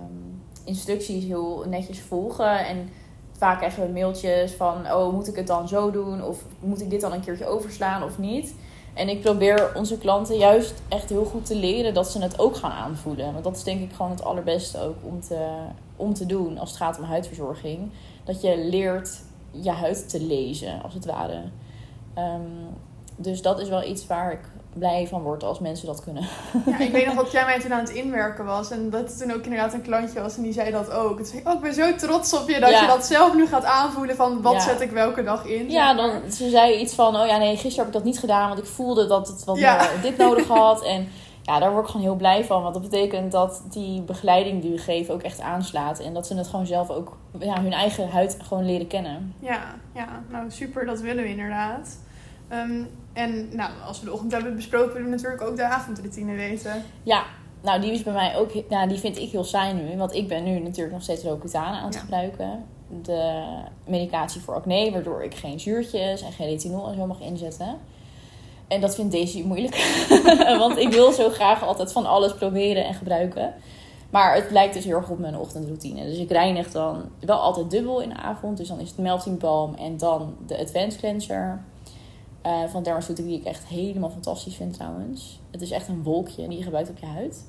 instructies 0.64 1.24
heel 1.24 1.64
netjes 1.68 2.00
volgen. 2.00 2.66
En 2.66 2.88
vaak 3.38 3.58
krijgen 3.58 3.86
we 3.86 3.92
mailtjes 3.92 4.52
van, 4.52 4.92
oh 4.92 5.12
moet 5.12 5.28
ik 5.28 5.36
het 5.36 5.46
dan 5.46 5.68
zo 5.68 5.90
doen? 5.90 6.22
Of 6.22 6.42
moet 6.60 6.80
ik 6.80 6.90
dit 6.90 7.00
dan 7.00 7.12
een 7.12 7.24
keertje 7.24 7.46
overslaan 7.46 8.02
of 8.02 8.18
niet? 8.18 8.54
En 8.94 9.08
ik 9.08 9.20
probeer 9.20 9.72
onze 9.74 9.98
klanten 9.98 10.36
juist 10.36 10.74
echt 10.88 11.08
heel 11.08 11.24
goed 11.24 11.46
te 11.46 11.56
leren 11.56 11.94
dat 11.94 12.10
ze 12.10 12.22
het 12.22 12.38
ook 12.38 12.56
gaan 12.56 12.70
aanvoelen. 12.70 13.32
Want 13.32 13.44
dat 13.44 13.56
is 13.56 13.62
denk 13.62 13.80
ik 13.80 13.92
gewoon 13.92 14.10
het 14.10 14.24
allerbeste 14.24 14.80
ook 14.80 14.96
om 15.02 15.20
te, 15.20 15.48
om 15.96 16.14
te 16.14 16.26
doen 16.26 16.58
als 16.58 16.68
het 16.68 16.78
gaat 16.78 16.98
om 16.98 17.04
huidverzorging. 17.04 17.90
Dat 18.24 18.40
je 18.40 18.58
leert 18.58 19.20
je 19.50 19.70
huid 19.70 20.08
te 20.08 20.22
lezen, 20.22 20.82
als 20.82 20.94
het 20.94 21.04
ware. 21.04 21.42
Ehm, 22.14 22.40
dus 23.16 23.42
dat 23.42 23.60
is 23.60 23.68
wel 23.68 23.84
iets 23.84 24.06
waar 24.06 24.32
ik 24.32 24.40
blij 24.78 25.06
van 25.06 25.22
word 25.22 25.44
als 25.44 25.58
mensen 25.58 25.86
dat 25.86 26.02
kunnen. 26.02 26.22
Ja, 26.66 26.78
ik 26.78 26.92
weet 26.92 27.06
nog 27.06 27.14
dat 27.22 27.32
jij 27.32 27.44
mij 27.44 27.60
toen 27.60 27.72
aan 27.72 27.80
het 27.80 27.90
inwerken 27.90 28.44
was. 28.44 28.70
En 28.70 28.90
dat 28.90 29.10
er 29.10 29.18
toen 29.18 29.32
ook 29.32 29.44
inderdaad 29.44 29.72
een 29.74 29.82
klantje 29.82 30.20
was 30.20 30.36
en 30.36 30.42
die 30.42 30.52
zei 30.52 30.70
dat 30.70 30.90
ook. 30.90 31.20
Zei 31.24 31.38
ik, 31.38 31.48
oh, 31.48 31.54
ik 31.54 31.60
ben 31.60 31.74
zo 31.74 31.94
trots 31.94 32.32
op 32.40 32.48
je 32.48 32.60
dat 32.60 32.70
Ja. 32.70 32.80
je 32.80 32.86
dat 32.86 33.04
zelf 33.06 33.34
nu 33.34 33.46
gaat 33.46 33.64
aanvoelen 33.64 34.16
van 34.16 34.42
wat 34.42 34.52
Ja. 34.52 34.60
zet 34.60 34.80
ik 34.80 34.90
welke 34.90 35.22
dag 35.22 35.44
in. 35.44 35.70
Ja, 35.70 35.94
dan, 35.94 36.10
ze 36.32 36.48
zei 36.50 36.74
iets 36.80 36.94
van, 36.94 37.16
oh 37.16 37.26
ja, 37.26 37.36
nee, 37.36 37.50
gisteren 37.56 37.76
heb 37.78 37.86
ik 37.86 37.92
dat 37.92 38.04
niet 38.04 38.18
gedaan, 38.18 38.48
want 38.48 38.60
ik 38.60 38.66
voelde 38.66 39.06
dat 39.06 39.28
het 39.28 39.44
wat 39.44 39.58
Ja. 39.58 39.76
meer 39.76 40.02
dit 40.02 40.16
nodig 40.16 40.46
had. 40.58 40.84
En 40.84 41.08
ja, 41.42 41.58
daar 41.58 41.70
word 41.70 41.84
ik 41.84 41.90
gewoon 41.90 42.06
heel 42.06 42.16
blij 42.16 42.44
van, 42.44 42.62
want 42.62 42.74
dat 42.74 42.82
betekent 42.82 43.32
dat 43.32 43.62
die 43.70 44.02
begeleiding 44.02 44.62
die 44.62 44.70
we 44.70 44.78
geven 44.78 45.14
ook 45.14 45.22
echt 45.22 45.40
aanslaat. 45.40 45.98
En 45.98 46.14
dat 46.14 46.26
ze 46.26 46.36
het 46.36 46.46
gewoon 46.48 46.66
zelf 46.66 46.90
ook, 46.90 47.16
ja, 47.38 47.60
hun 47.62 47.72
eigen 47.72 48.10
huid 48.10 48.36
gewoon 48.48 48.64
leren 48.66 48.86
kennen. 48.86 49.34
Ja, 49.40 49.60
ja, 49.94 50.22
nou 50.30 50.50
super, 50.50 50.86
dat 50.86 51.00
willen 51.00 51.22
we 51.22 51.28
inderdaad. 51.30 51.98
Ehm, 52.48 52.82
en 53.12 53.48
nou, 53.56 53.70
als 53.86 54.00
we 54.00 54.04
de 54.06 54.12
ochtend 54.12 54.32
hebben 54.32 54.56
besproken, 54.56 54.92
willen 54.92 55.10
we 55.10 55.16
natuurlijk 55.16 55.42
ook 55.42 55.56
de 55.56 55.64
avondroutine 55.64 56.34
weten. 56.34 56.82
Ja, 57.02 57.24
nou 57.62 57.80
die 57.80 57.92
is 57.92 58.02
bij 58.02 58.12
mij 58.12 58.36
ook, 58.36 58.68
nou 58.68 58.88
die 58.88 58.98
vind 58.98 59.18
ik 59.18 59.30
heel 59.30 59.44
saai 59.44 59.72
nu, 59.74 59.96
want 59.96 60.14
ik 60.14 60.28
ben 60.28 60.44
nu 60.44 60.58
natuurlijk 60.58 60.92
nog 60.92 61.02
steeds 61.02 61.22
Roaccutane 61.22 61.76
aan 61.76 61.84
het 61.84 61.94
Ja. 61.94 62.00
gebruiken. 62.00 62.64
De 63.02 63.42
medicatie 63.86 64.40
voor 64.40 64.54
acne, 64.54 64.90
waardoor 64.90 65.24
ik 65.24 65.34
geen 65.34 65.60
zuurtjes 65.60 66.22
en 66.22 66.32
geen 66.32 66.46
retinol 66.48 66.88
en 66.88 66.94
zo 66.94 67.06
mag 67.06 67.20
inzetten. 67.20 67.78
En 68.68 68.80
dat 68.80 68.94
vindt 68.94 69.12
Daisy 69.12 69.42
moeilijk. 69.42 70.06
Want 70.58 70.76
ik 70.76 70.88
wil 70.92 71.12
zo 71.12 71.28
graag 71.30 71.64
altijd 71.64 71.92
van 71.92 72.06
alles 72.06 72.34
proberen 72.34 72.84
en 72.84 72.94
gebruiken. 72.94 73.54
Maar 74.10 74.34
het 74.34 74.50
lijkt 74.50 74.74
dus 74.74 74.84
heel 74.84 74.96
erg 74.96 75.10
op 75.10 75.18
mijn 75.18 75.36
ochtendroutine. 75.38 76.04
Dus 76.04 76.18
ik 76.18 76.30
reinig 76.30 76.70
dan 76.70 77.04
wel 77.20 77.38
altijd 77.38 77.70
dubbel 77.70 78.00
in 78.00 78.08
de 78.08 78.16
avond. 78.16 78.56
Dus 78.56 78.68
dan 78.68 78.80
is 78.80 78.88
het 78.88 78.98
melting 78.98 79.38
balm 79.38 79.74
en 79.74 79.96
dan 79.96 80.34
de 80.46 80.58
advanced 80.58 80.96
cleanser. 80.98 81.62
Eh, 82.46 82.64
van 82.68 82.82
Dermaceutic 82.82 83.24
die 83.24 83.38
ik 83.38 83.44
echt 83.44 83.66
helemaal 83.66 84.10
fantastisch 84.10 84.54
vind 84.54 84.72
trouwens. 84.72 85.40
Het 85.50 85.62
is 85.62 85.70
echt 85.70 85.88
een 85.88 86.02
wolkje 86.02 86.48
die 86.48 86.58
je 86.58 86.64
gebruikt 86.64 86.90
op 86.90 86.98
je 86.98 87.06
huid. 87.06 87.46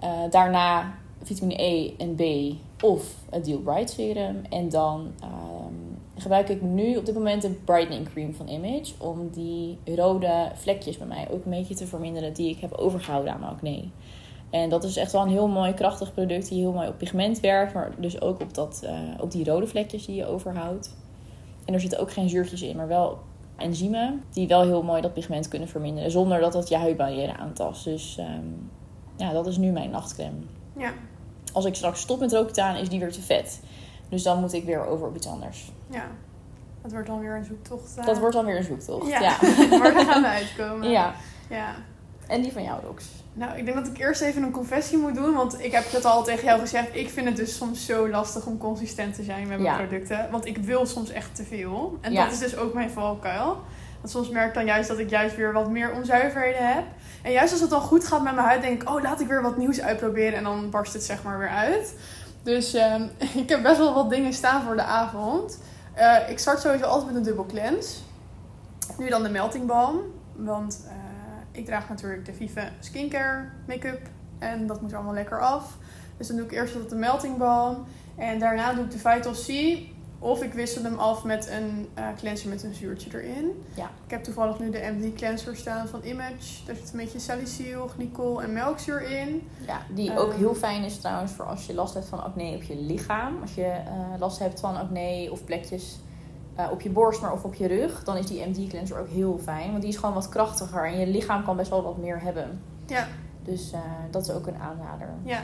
Eh, 0.00 0.10
daarna 0.30 0.94
vitamine 1.22 1.62
E 1.62 1.92
en 1.98 2.14
B 2.14 2.22
of 2.84 3.14
het 3.30 3.44
Deal 3.44 3.58
Bright 3.58 3.90
serum. 3.90 4.42
En 4.50 4.68
dan 4.68 5.12
ehm, 5.20 5.74
gebruik 6.16 6.48
ik 6.48 6.62
nu 6.62 6.96
op 6.96 7.06
dit 7.06 7.14
moment 7.14 7.42
de 7.42 7.50
brightening 7.50 8.08
cream 8.08 8.34
van 8.34 8.48
Image. 8.48 8.92
Om 8.98 9.30
die 9.30 9.78
rode 9.84 10.50
vlekjes 10.54 10.98
bij 10.98 11.06
mij 11.06 11.28
ook 11.30 11.44
een 11.44 11.50
beetje 11.50 11.74
te 11.74 11.86
verminderen 11.86 12.32
die 12.32 12.50
ik 12.50 12.58
heb 12.58 12.72
overgehouden 12.72 13.32
aan 13.32 13.40
mijn 13.40 13.52
acne. 13.52 13.84
En 14.50 14.68
dat 14.68 14.84
is 14.84 14.96
echt 14.96 15.12
wel 15.12 15.22
een 15.22 15.28
heel 15.28 15.48
mooi 15.48 15.74
krachtig 15.74 16.12
product 16.14 16.48
die 16.48 16.60
heel 16.60 16.72
mooi 16.72 16.88
op 16.88 16.98
pigment 16.98 17.40
werkt. 17.40 17.74
Maar 17.74 17.92
dus 17.98 18.20
ook 18.20 18.40
op, 18.40 18.54
dat, 18.54 18.82
eh, 18.84 18.98
op 19.20 19.30
die 19.30 19.44
rode 19.44 19.66
vlekjes 19.66 20.06
die 20.06 20.16
je 20.16 20.26
overhoudt. 20.26 20.96
En 21.64 21.74
er 21.74 21.80
zitten 21.80 21.98
ook 21.98 22.12
geen 22.12 22.28
zuurtjes 22.28 22.62
in, 22.62 22.76
maar 22.76 22.88
wel 22.88 23.18
enzymen 23.62 24.22
die 24.30 24.48
wel 24.48 24.62
heel 24.62 24.82
mooi 24.82 25.00
dat 25.00 25.12
pigment 25.12 25.48
kunnen 25.48 25.68
verminderen. 25.68 26.10
Zonder 26.10 26.40
dat 26.40 26.52
dat 26.52 26.68
je 26.68 26.76
huidbarrière 26.76 27.36
aantast. 27.36 27.84
Dus 27.84 28.16
ehm, 28.18 28.44
ja, 29.16 29.32
dat 29.32 29.46
is 29.46 29.56
nu 29.56 29.70
mijn 29.70 29.90
nachtcreme. 29.90 30.36
Ja, 30.76 30.92
Als 31.52 31.64
ik 31.64 31.74
straks 31.74 32.00
stop 32.00 32.20
met 32.20 32.32
roken, 32.32 32.76
is 32.76 32.88
die 32.88 32.98
weer 33.00 33.12
te 33.12 33.22
vet. 33.22 33.60
Dus 34.08 34.22
dan 34.22 34.40
moet 34.40 34.52
ik 34.52 34.64
weer 34.64 34.86
over 34.86 35.06
op 35.08 35.16
iets 35.16 35.26
anders. 35.26 35.72
ja. 35.90 36.06
Het 36.82 36.92
wordt 36.92 37.06
dan 37.06 37.18
weer 37.20 37.36
een 37.36 37.44
zoektocht. 37.44 37.96
eh. 37.96 38.06
Dat 38.06 38.18
wordt 38.18 38.34
dan 38.34 38.44
weer 38.44 38.56
een 38.56 38.62
zoektocht. 38.64 39.08
Ja, 39.08 39.20
Ja. 39.20 39.38
daar 39.78 40.04
gaan 40.04 40.22
we 40.22 40.28
uitkomen. 40.28 40.90
ja. 40.90 41.14
ja. 41.50 41.74
En 42.28 42.42
die 42.42 42.52
van 42.52 42.62
jou, 42.62 42.84
Rox. 42.86 43.04
Nou, 43.34 43.56
ik 43.58 43.64
denk 43.64 43.76
dat 43.76 43.86
ik 43.86 43.98
eerst 43.98 44.20
even 44.20 44.42
een 44.42 44.50
confessie 44.50 44.98
moet 44.98 45.14
doen. 45.14 45.34
Want 45.34 45.64
ik 45.64 45.72
heb 45.72 45.92
het 45.92 46.04
al 46.04 46.24
tegen 46.24 46.44
jou 46.44 46.60
gezegd. 46.60 46.88
Ik 46.92 47.08
vind 47.10 47.26
het 47.26 47.36
dus 47.36 47.56
soms 47.56 47.86
zo 47.86 48.08
lastig 48.08 48.46
om 48.46 48.58
consistent 48.58 49.14
te 49.14 49.22
zijn 49.22 49.48
met 49.48 49.58
mijn 49.60 49.62
Ja. 49.62 49.76
producten. 49.76 50.28
Want 50.30 50.46
ik 50.46 50.58
wil 50.58 50.86
soms 50.86 51.10
echt 51.10 51.34
te 51.34 51.44
veel. 51.44 51.98
En 52.00 52.12
Ja. 52.12 52.24
dat 52.24 52.32
is 52.32 52.38
dus 52.38 52.56
ook 52.56 52.74
mijn 52.74 52.90
valkuil. 52.90 53.60
Want 54.00 54.14
soms 54.14 54.28
merk 54.28 54.48
ik 54.48 54.54
dan 54.54 54.64
juist 54.64 54.88
dat 54.88 54.98
ik 54.98 55.10
juist 55.10 55.36
weer 55.36 55.52
wat 55.52 55.70
meer 55.70 55.92
onzuiverheden 55.92 56.72
heb. 56.74 56.84
En 57.22 57.32
juist 57.32 57.52
als 57.52 57.60
het 57.60 57.70
dan 57.70 57.80
goed 57.80 58.06
gaat 58.06 58.22
met 58.22 58.34
mijn 58.34 58.46
huid, 58.46 58.62
denk 58.62 58.82
ik... 58.82 58.88
Oh, 58.88 59.02
laat 59.02 59.20
ik 59.20 59.26
weer 59.26 59.42
wat 59.42 59.56
nieuws 59.56 59.80
uitproberen. 59.80 60.34
En 60.38 60.44
dan 60.44 60.70
barst 60.70 60.92
het 60.92 61.02
zeg 61.02 61.22
maar 61.22 61.38
weer 61.38 61.48
uit. 61.48 61.94
Dus 62.42 62.74
ehm, 62.74 63.02
ik 63.42 63.48
heb 63.48 63.62
best 63.62 63.78
wel 63.78 63.94
wat 63.94 64.10
dingen 64.10 64.32
staan 64.32 64.62
voor 64.62 64.76
de 64.76 64.82
avond. 64.82 65.58
Eh, 65.94 66.16
ik 66.28 66.38
start 66.38 66.60
sowieso 66.60 66.84
altijd 66.84 67.06
met 67.06 67.16
een 67.16 67.22
dubbel 67.22 67.46
cleanse. 67.46 67.96
Nu 68.98 69.08
dan 69.08 69.22
de 69.22 69.28
melting 69.28 69.66
balm. 69.66 70.00
Want 70.36 70.82
eh, 70.88 70.92
ik 71.52 71.64
draag 71.64 71.88
natuurlijk 71.88 72.24
de 72.26 72.32
Vive 72.32 72.68
Skincare 72.80 73.44
make-up. 73.66 74.00
En 74.38 74.66
dat 74.66 74.80
moet 74.80 74.90
er 74.90 74.96
allemaal 74.96 75.14
lekker 75.14 75.40
af. 75.40 75.76
Dus 76.16 76.26
dan 76.26 76.36
doe 76.36 76.44
ik 76.46 76.52
eerst 76.52 76.74
wat 76.74 76.88
de 76.90 76.96
melting 76.96 77.36
balm. 77.36 77.84
En 78.16 78.38
daarna 78.38 78.72
doe 78.74 78.84
ik 78.84 78.90
de 78.90 78.98
Vital 78.98 79.32
C. 79.32 79.78
Of 80.18 80.42
ik 80.42 80.52
wissel 80.52 80.82
hem 80.82 80.98
af 80.98 81.24
met 81.24 81.48
een 81.50 81.88
eh, 81.94 82.04
cleanser 82.16 82.48
met 82.48 82.62
een 82.62 82.74
zuurtje 82.74 83.10
erin. 83.22 83.62
Ja. 83.74 83.90
Ik 84.04 84.10
heb 84.10 84.24
toevallig 84.24 84.58
nu 84.58 84.70
de 84.70 84.94
MD 84.98 85.14
cleanser 85.14 85.56
staan 85.56 85.88
van 85.88 86.00
Image. 86.04 86.64
Daar 86.66 86.76
zit 86.76 86.90
een 86.92 86.98
beetje 86.98 87.18
salicyl, 87.18 87.86
glycol 87.88 88.42
en 88.42 88.52
melkzuur 88.52 89.02
in. 89.10 89.48
Ja, 89.66 89.80
die 89.94 90.18
ook 90.18 90.30
Ehm. 90.30 90.38
heel 90.38 90.54
fijn 90.54 90.82
is 90.84 90.98
trouwens 90.98 91.32
voor 91.32 91.44
als 91.44 91.66
je 91.66 91.74
last 91.74 91.94
hebt 91.94 92.06
van 92.08 92.22
acne 92.24 92.54
op 92.56 92.62
je 92.62 92.76
lichaam. 92.76 93.40
Als 93.40 93.54
je 93.54 93.64
eh, 93.64 93.92
last 94.18 94.38
hebt 94.38 94.60
van 94.60 94.76
acne 94.76 95.28
of 95.30 95.44
plekjes 95.44 95.98
eh, 96.56 96.66
op 96.70 96.80
je 96.80 96.90
borst, 96.90 97.20
maar 97.20 97.32
of 97.32 97.44
op 97.44 97.54
je 97.54 97.66
rug. 97.66 98.04
Dan 98.04 98.16
is 98.16 98.26
die 98.26 98.46
MD 98.46 98.68
cleanser 98.68 98.98
ook 98.98 99.08
heel 99.08 99.40
fijn. 99.42 99.70
Want 99.70 99.80
die 99.82 99.90
is 99.90 99.96
gewoon 99.96 100.14
wat 100.14 100.28
krachtiger. 100.28 100.86
En 100.86 100.98
je 100.98 101.06
lichaam 101.06 101.44
kan 101.44 101.56
best 101.56 101.70
wel 101.70 101.82
wat 101.82 101.96
meer 101.96 102.20
hebben. 102.22 102.60
Ja. 102.86 103.06
Dus 103.42 103.72
eh, 103.72 103.80
dat 104.10 104.22
is 104.22 104.30
ook 104.30 104.46
een 104.46 104.56
aanrader. 104.60 105.08
Ja. 105.24 105.38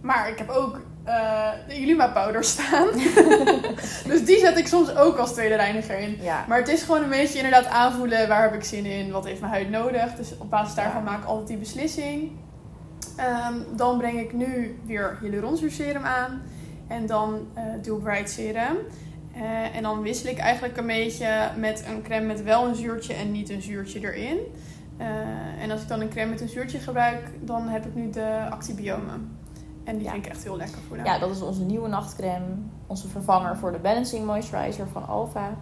Maar 0.00 0.28
ik 0.28 0.38
heb 0.38 0.48
ook 0.48 0.80
eh, 1.04 1.48
de 1.68 1.74
Illuma 1.74 2.08
powder 2.08 2.44
staan. 2.44 2.86
dus 4.10 4.24
die 4.24 4.38
zet 4.38 4.58
ik 4.58 4.66
soms 4.66 4.96
ook 4.96 5.16
als 5.16 5.32
tweede 5.32 5.54
reiniger 5.54 5.98
in. 5.98 6.16
Ja, 6.20 6.44
Maar 6.48 6.58
het 6.58 6.68
is 6.68 6.82
gewoon 6.82 7.02
een 7.02 7.08
beetje 7.08 7.36
inderdaad 7.36 7.66
aanvoelen 7.66 8.28
waar 8.28 8.42
heb 8.42 8.54
ik 8.54 8.64
zin 8.64 8.84
in, 8.84 9.10
wat 9.10 9.24
heeft 9.24 9.40
mijn 9.40 9.52
huid 9.52 9.70
nodig. 9.70 10.14
Dus 10.14 10.38
op 10.38 10.50
basis 10.50 10.74
daarvan 10.74 11.04
Ja. 11.04 11.10
maak 11.10 11.18
ik 11.22 11.28
altijd 11.28 11.48
die 11.48 11.56
beslissing. 11.56 12.30
Ehm, 13.16 13.54
dan 13.76 13.98
breng 13.98 14.18
ik 14.20 14.32
nu 14.32 14.78
weer 14.86 15.18
hyaluronzuurserum 15.20 16.04
aan. 16.04 16.42
En 16.88 17.06
dan 17.06 17.48
eh 17.54 17.62
Dual 17.82 17.98
Bright 17.98 18.30
serum. 18.30 18.76
Eh, 19.34 19.76
en 19.76 19.82
dan 19.82 20.00
wissel 20.02 20.30
ik 20.30 20.38
eigenlijk 20.38 20.76
een 20.76 20.86
beetje 20.86 21.48
met 21.56 21.84
een 21.88 22.02
crème 22.02 22.26
met 22.26 22.42
wel 22.42 22.68
een 22.68 22.74
zuurtje 22.74 23.14
en 23.14 23.30
niet 23.32 23.50
een 23.50 23.62
zuurtje 23.62 24.00
erin. 24.00 24.38
Eh, 24.96 25.62
en 25.62 25.70
als 25.70 25.82
ik 25.82 25.88
dan 25.88 26.00
een 26.00 26.08
crème 26.08 26.30
met 26.30 26.40
een 26.40 26.48
zuurtje 26.48 26.78
gebruik, 26.78 27.30
dan 27.40 27.68
heb 27.68 27.86
ik 27.86 27.94
nu 27.94 28.10
de 28.10 28.46
Actibiomen. 28.50 29.38
En 29.84 29.96
die 29.96 30.04
Ja. 30.04 30.12
vind 30.12 30.24
ik 30.24 30.30
echt 30.32 30.42
heel 30.44 30.56
lekker 30.56 30.78
voelen. 30.88 31.06
ja, 31.06 31.18
dat 31.18 31.30
is 31.30 31.40
onze 31.42 31.62
nieuwe 31.62 31.88
nachtcreme. 31.88 32.44
Onze 32.86 33.08
vervanger 33.08 33.56
voor 33.56 33.72
de 33.72 33.78
Balancing 33.78 34.26
Moisturizer 34.26 34.88
van 34.92 35.06
Alpha. 35.08 35.56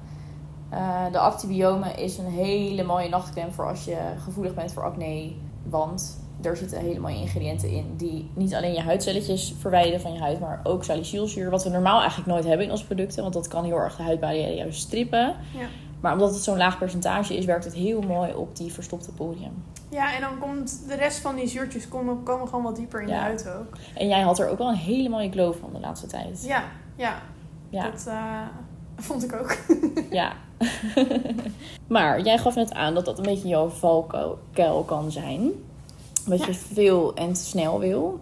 Eh, 0.71 1.05
de 1.13 1.19
Actibiome 1.19 1.93
is 1.93 2.19
een 2.19 2.27
hele 2.27 2.83
mooie 2.85 3.09
nachtcreme 3.09 3.53
voor 3.53 3.67
als 3.69 3.85
je 3.85 3.97
gevoelig 4.25 4.55
bent 4.55 4.73
voor 4.73 4.83
acne. 4.85 5.33
Want 5.63 6.21
er 6.43 6.57
zitten 6.57 6.79
hele 6.81 7.01
mooie 7.01 7.17
ingrediënten 7.17 7.71
in 7.71 7.95
die 7.97 8.31
niet 8.35 8.55
alleen 8.55 8.73
je 8.73 8.81
huidcelletjes 8.81 9.55
verwijderen 9.59 10.01
van 10.01 10.13
je 10.13 10.19
huid, 10.21 10.41
maar 10.41 10.61
ook 10.63 10.85
salicylzuur. 10.85 11.51
Wat 11.51 11.65
we 11.65 11.71
normaal 11.71 11.99
eigenlijk 12.01 12.29
nooit 12.31 12.45
hebben 12.45 12.67
in 12.67 12.73
onze 12.73 12.87
producten, 12.87 13.23
want 13.23 13.35
dat 13.35 13.49
kan 13.49 13.65
heel 13.65 13.77
erg 13.77 13.97
de 13.97 14.03
huidbarrière 14.03 14.55
juist 14.55 14.81
strippen. 14.81 15.35
Ja. 15.55 15.67
Maar 16.01 16.13
omdat 16.13 16.35
het 16.35 16.43
zo'n 16.43 16.57
laag 16.57 16.79
percentage 16.79 17.37
is, 17.37 17.45
werkt 17.45 17.65
het 17.65 17.75
heel 17.75 18.01
mooi 18.01 18.33
op 18.35 18.57
die 18.57 18.73
verstopte 18.73 19.13
poriën. 19.13 19.63
Ja, 19.91 20.15
en 20.15 20.21
dan 20.21 20.39
komt 20.39 20.83
de 20.89 20.95
rest 20.95 21.19
van 21.19 21.37
die 21.37 21.47
zuurtjes 21.47 21.89
komen, 21.89 22.23
komen 22.23 22.49
gewoon 22.49 22.65
wat 22.65 22.77
dieper 22.77 23.01
in 23.03 23.09
Ja. 23.09 23.15
de 23.15 23.21
huid 23.21 23.49
ook. 23.49 23.77
En 23.95 24.09
jij 24.09 24.21
had 24.21 24.39
er 24.39 24.49
ook 24.49 24.59
wel 24.59 24.69
een 24.69 24.75
hele 24.75 25.09
mooie 25.09 25.31
glow 25.31 25.55
van 25.55 25.71
de 25.73 25.81
laatste 25.81 26.07
tijd. 26.07 26.45
Ja, 26.47 26.65
ja. 26.97 27.23
Ja. 27.71 27.91
Dat 27.91 28.07
eh, 28.07 28.43
vond 28.97 29.25
ik 29.25 29.33
ook. 29.33 29.57
Ja. 30.11 30.33
maar 31.89 32.21
jij 32.21 32.39
gaf 32.39 32.55
net 32.55 32.73
aan 32.73 32.95
dat 32.95 33.05
dat 33.05 33.19
een 33.19 33.25
beetje 33.25 33.49
jouw 33.49 33.69
valkuil 33.69 34.85
kan 34.87 35.11
zijn. 35.13 35.51
Dat 36.29 36.39
Ja. 36.39 36.47
je 36.47 36.55
veel 36.55 37.15
en 37.15 37.37
snel 37.37 37.79
wil. 37.79 38.19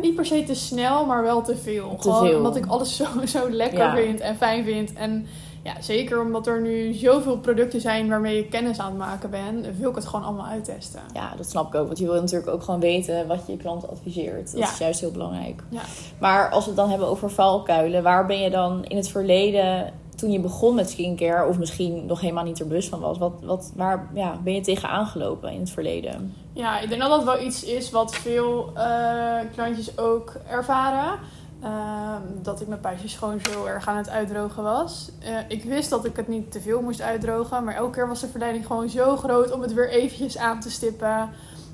Niet 0.00 0.14
per 0.14 0.26
se 0.26 0.42
te 0.42 0.54
snel, 0.54 1.06
maar 1.06 1.22
wel 1.22 1.42
te 1.42 1.56
veel. 1.56 1.96
Te 1.96 2.02
Gewoon 2.02 2.26
veel. 2.26 2.36
omdat 2.36 2.56
ik 2.56 2.66
alles 2.66 2.96
zo, 2.96 3.04
zo 3.36 3.50
lekker 3.50 3.78
Ja. 3.78 3.94
vind 3.94 4.20
en 4.20 4.36
fijn 4.36 4.64
vind. 4.64 4.92
En 4.92 5.26
ja, 5.62 5.72
zeker 5.82 6.20
omdat 6.22 6.46
er 6.46 6.60
nu 6.60 6.92
zoveel 6.94 7.38
producten 7.38 7.80
zijn 7.80 8.08
waarmee 8.08 8.36
je 8.36 8.46
kennis 8.48 8.78
aan 8.78 8.88
het 8.90 8.98
maken 8.98 9.30
bent, 9.30 9.66
wil 9.78 9.90
ik 9.90 9.94
het 9.96 10.06
gewoon 10.06 10.24
allemaal 10.24 10.46
uittesten. 10.46 11.00
Ja, 11.12 11.32
dat 11.36 11.50
snap 11.50 11.66
ik 11.74 11.80
ook. 11.80 11.86
Want 11.86 11.98
je 11.98 12.04
wil 12.06 12.20
natuurlijk 12.20 12.50
ook 12.50 12.62
gewoon 12.62 12.80
weten 12.80 13.26
wat 13.26 13.42
je 13.46 13.52
je 13.52 13.58
klant 13.58 13.88
adviseert. 13.90 14.50
Dat 14.52 14.60
Ja. 14.60 14.70
is 14.70 14.78
juist 14.78 15.00
heel 15.00 15.10
belangrijk. 15.10 15.62
Ja. 15.68 15.80
Maar 16.18 16.50
als 16.50 16.64
we 16.64 16.70
het 16.70 16.78
dan 16.78 16.90
hebben 16.90 17.08
over 17.08 17.30
valkuilen. 17.30 18.02
Waar 18.02 18.26
ben 18.26 18.38
je 18.40 18.50
dan 18.50 18.84
in 18.84 18.96
het 18.96 19.08
verleden, 19.08 19.92
toen 20.20 20.30
je 20.30 20.40
begon 20.40 20.74
met 20.74 20.90
skincare... 20.90 21.48
of 21.48 21.58
misschien 21.58 22.06
nog 22.06 22.20
helemaal 22.20 22.44
niet 22.44 22.60
er 22.60 22.66
bewust 22.66 22.88
van 22.88 23.00
was... 23.00 23.18
Wat, 23.18 23.32
wat, 23.42 23.72
waar 23.76 24.10
ja, 24.14 24.38
ben 24.44 24.54
je 24.54 24.60
tegen 24.60 24.88
aangelopen 24.88 25.52
in 25.52 25.60
het 25.60 25.70
verleden? 25.70 26.34
Ja, 26.52 26.80
ik 26.80 26.88
denk 26.88 27.00
dat 27.00 27.10
dat 27.10 27.24
wel 27.24 27.42
iets 27.42 27.64
is 27.64 27.90
wat 27.90 28.14
veel 28.14 28.70
eh, 28.74 29.38
klantjes 29.54 29.98
ook 29.98 30.34
ervaren. 30.48 31.18
Ehm, 31.62 32.22
dat 32.42 32.60
ik 32.60 32.68
mijn 32.68 32.80
puistjes 32.80 33.14
gewoon 33.14 33.40
zo 33.40 33.64
erg 33.64 33.88
aan 33.88 33.96
het 33.96 34.08
uitdrogen 34.08 34.62
was. 34.62 35.10
Eh, 35.18 35.38
ik 35.48 35.64
wist 35.64 35.90
dat 35.90 36.04
ik 36.04 36.16
het 36.16 36.28
niet 36.28 36.52
te 36.52 36.60
veel 36.60 36.82
moest 36.82 37.00
uitdrogen. 37.00 37.64
Maar 37.64 37.74
elke 37.74 37.92
keer 37.92 38.08
was 38.08 38.20
de 38.20 38.28
verleiding 38.28 38.66
gewoon 38.66 38.88
zo 38.88 39.16
groot 39.16 39.52
om 39.52 39.62
het 39.62 39.74
weer 39.74 39.90
eventjes 39.90 40.38
aan 40.38 40.60
te 40.60 40.70
stippen. 40.70 41.30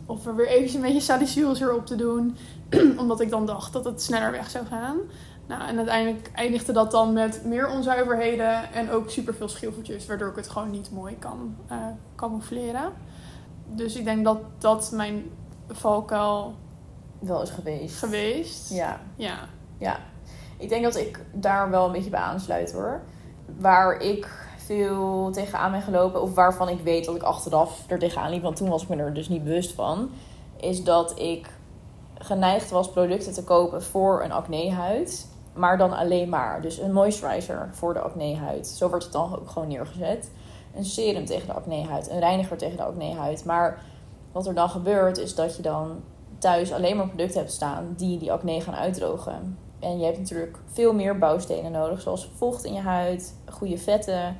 Of 0.07 0.27
er 0.27 0.37
weer 0.37 0.49
eventjes 0.49 0.75
een 0.75 0.81
beetje 0.81 1.01
salicylzuur 1.01 1.75
op 1.75 1.87
te 1.87 1.97
doen. 1.97 2.37
Omdat 3.03 3.21
ik 3.21 3.31
dan 3.31 3.47
dacht 3.47 3.73
dat 3.73 3.85
het 3.85 4.03
sneller 4.03 4.31
weg 4.31 4.51
zou 4.51 4.67
gaan. 4.67 4.97
Nou, 5.47 5.63
en 5.69 5.77
uiteindelijk 5.77 6.31
eindigde 6.35 6.73
dat 6.73 6.91
dan 6.91 7.13
met 7.13 7.45
meer 7.45 7.71
onzuiverheden 7.71 8.73
en 8.73 8.91
ook 8.91 9.11
superveel 9.11 9.49
schilfertjes. 9.49 10.07
Waardoor 10.07 10.29
ik 10.29 10.37
het 10.37 10.49
gewoon 10.49 10.71
niet 10.71 10.91
mooi 10.91 11.19
kan 11.19 11.57
eh 11.69 11.77
camoufleren. 12.17 12.93
dus 13.67 13.97
ik 13.97 14.05
denk 14.05 14.25
dat 14.25 14.39
dat 14.59 14.91
mijn 14.93 15.31
valkuil 15.69 16.55
Wel 17.19 17.43
is 17.43 17.51
geweest. 17.51 17.99
geweest. 17.99 18.71
Ja. 18.71 19.01
Ja. 19.17 19.39
Ja, 19.79 19.97
ik 20.57 20.69
denk 20.69 20.83
dat 20.83 20.97
ik 20.97 21.25
daar 21.33 21.71
wel 21.71 21.87
een 21.87 21.93
beetje 21.93 22.11
bij 22.11 22.21
aansluit 22.21 22.73
hoor. 22.73 23.01
Waar 23.59 24.01
ik 24.01 24.29
veel 24.57 25.31
tegenaan 25.33 25.71
ben 25.71 25.83
gelopen, 25.83 26.23
of 26.23 26.35
waarvan 26.35 26.69
ik 26.69 26.81
weet 26.81 27.05
dat 27.05 27.17
ik 27.17 27.23
achteraf 27.23 27.85
er 27.91 27.99
tegenaan 27.99 28.31
liep, 28.31 28.43
want 28.43 28.57
toen 28.57 28.69
was 28.69 28.83
ik 28.83 28.89
me 28.89 28.97
er 28.97 29.15
dus 29.15 29.29
niet 29.29 29.45
bewust 29.45 29.73
van, 29.73 30.11
is 30.57 30.85
dat 30.85 31.19
ik 31.19 31.49
geneigd 32.19 32.71
was 32.71 32.91
producten 32.91 33.33
te 33.33 33.45
kopen 33.45 33.83
voor 33.83 34.23
een 34.25 34.33
acnehuid, 34.33 35.29
maar 35.57 35.79
dan 35.79 35.93
alleen 35.93 36.29
maar. 36.29 36.63
Dus 36.63 36.79
een 36.79 36.93
moisturizer 36.93 37.69
voor 37.73 37.95
de 37.95 38.01
acnehuid. 38.01 38.67
Zo 38.67 38.89
wordt 38.89 39.05
het 39.05 39.13
dan 39.13 39.39
ook 39.39 39.51
gewoon 39.51 39.69
neergezet. 39.69 40.31
Een 40.75 40.85
serum 40.85 41.25
tegen 41.25 41.47
de 41.47 41.53
acnehuid, 41.53 42.11
een 42.11 42.19
reiniger 42.19 42.57
tegen 42.57 42.77
de 42.77 42.83
acnehuid. 42.83 43.45
Maar 43.45 43.83
wat 44.33 44.47
er 44.47 44.55
dan 44.55 44.69
gebeurt, 44.69 45.19
is 45.19 45.35
dat 45.35 45.57
je 45.57 45.63
dan 45.63 46.03
thuis 46.39 46.73
alleen 46.73 46.97
maar 46.97 47.09
producten 47.09 47.41
hebt 47.41 47.53
staan 47.53 47.95
die 47.97 48.19
die 48.19 48.33
acne 48.33 48.61
gaan 48.61 48.75
uitdrogen. 48.75 49.59
En 49.81 49.99
je 49.99 50.05
hebt 50.05 50.19
natuurlijk 50.19 50.59
veel 50.67 50.95
meer 50.95 51.19
bouwstenen 51.19 51.73
nodig, 51.73 52.01
zoals 52.01 52.31
vocht 52.35 52.65
in 52.65 52.73
je 52.73 52.81
huid, 52.81 53.35
goede 53.51 53.79
vetten. 53.79 54.37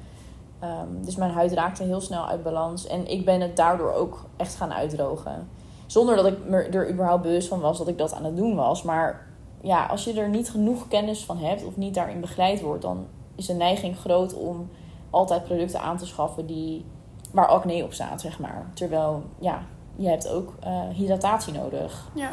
Ehm, 0.59 0.89
dus 1.01 1.17
mijn 1.17 1.31
huid 1.31 1.53
raakte 1.53 1.83
heel 1.83 2.01
snel 2.01 2.27
uit 2.27 2.43
balans. 2.43 2.87
En 2.87 3.07
ik 3.07 3.25
ben 3.25 3.41
het 3.41 3.57
daardoor 3.57 3.93
ook 3.93 4.25
echt 4.37 4.55
gaan 4.55 4.73
uitdrogen. 4.73 5.49
Zonder 5.87 6.17
dat 6.17 6.27
ik 6.27 6.45
me 6.45 6.63
er 6.63 6.91
überhaupt 6.91 7.23
bewust 7.23 7.49
van 7.49 7.61
was 7.61 7.79
dat 7.79 7.89
ik 7.89 7.99
dat 7.99 8.15
aan 8.15 8.25
het 8.25 8.37
doen 8.37 8.55
was. 8.55 8.83
Maar 8.83 9.26
ja, 9.67 9.87
als 9.87 10.05
je 10.05 10.21
er 10.21 10.29
niet 10.29 10.51
genoeg 10.51 10.89
kennis 10.89 11.25
van 11.25 11.39
hebt 11.39 11.65
of 11.65 11.77
niet 11.77 11.95
daarin 11.95 12.21
begeleid 12.21 12.61
wordt, 12.61 12.83
dan 12.83 13.07
is 13.35 13.47
de 13.47 13.53
neiging 13.53 13.99
groot 13.99 14.35
om 14.35 14.69
altijd 15.11 15.45
producten 15.45 15.81
aan 15.81 15.97
te 15.97 16.07
schaffen 16.07 16.47
die, 16.47 16.85
waar 17.33 17.47
acne 17.47 17.85
op 17.85 17.93
staat, 17.93 18.21
zeg 18.21 18.39
maar. 18.39 18.71
Terwijl, 18.75 19.23
ja, 19.39 19.63
je 19.97 20.09
hebt 20.09 20.29
ook 20.29 20.55
eh, 20.61 20.89
hydratatie 20.89 21.53
nodig. 21.53 22.11
Ja. 22.15 22.33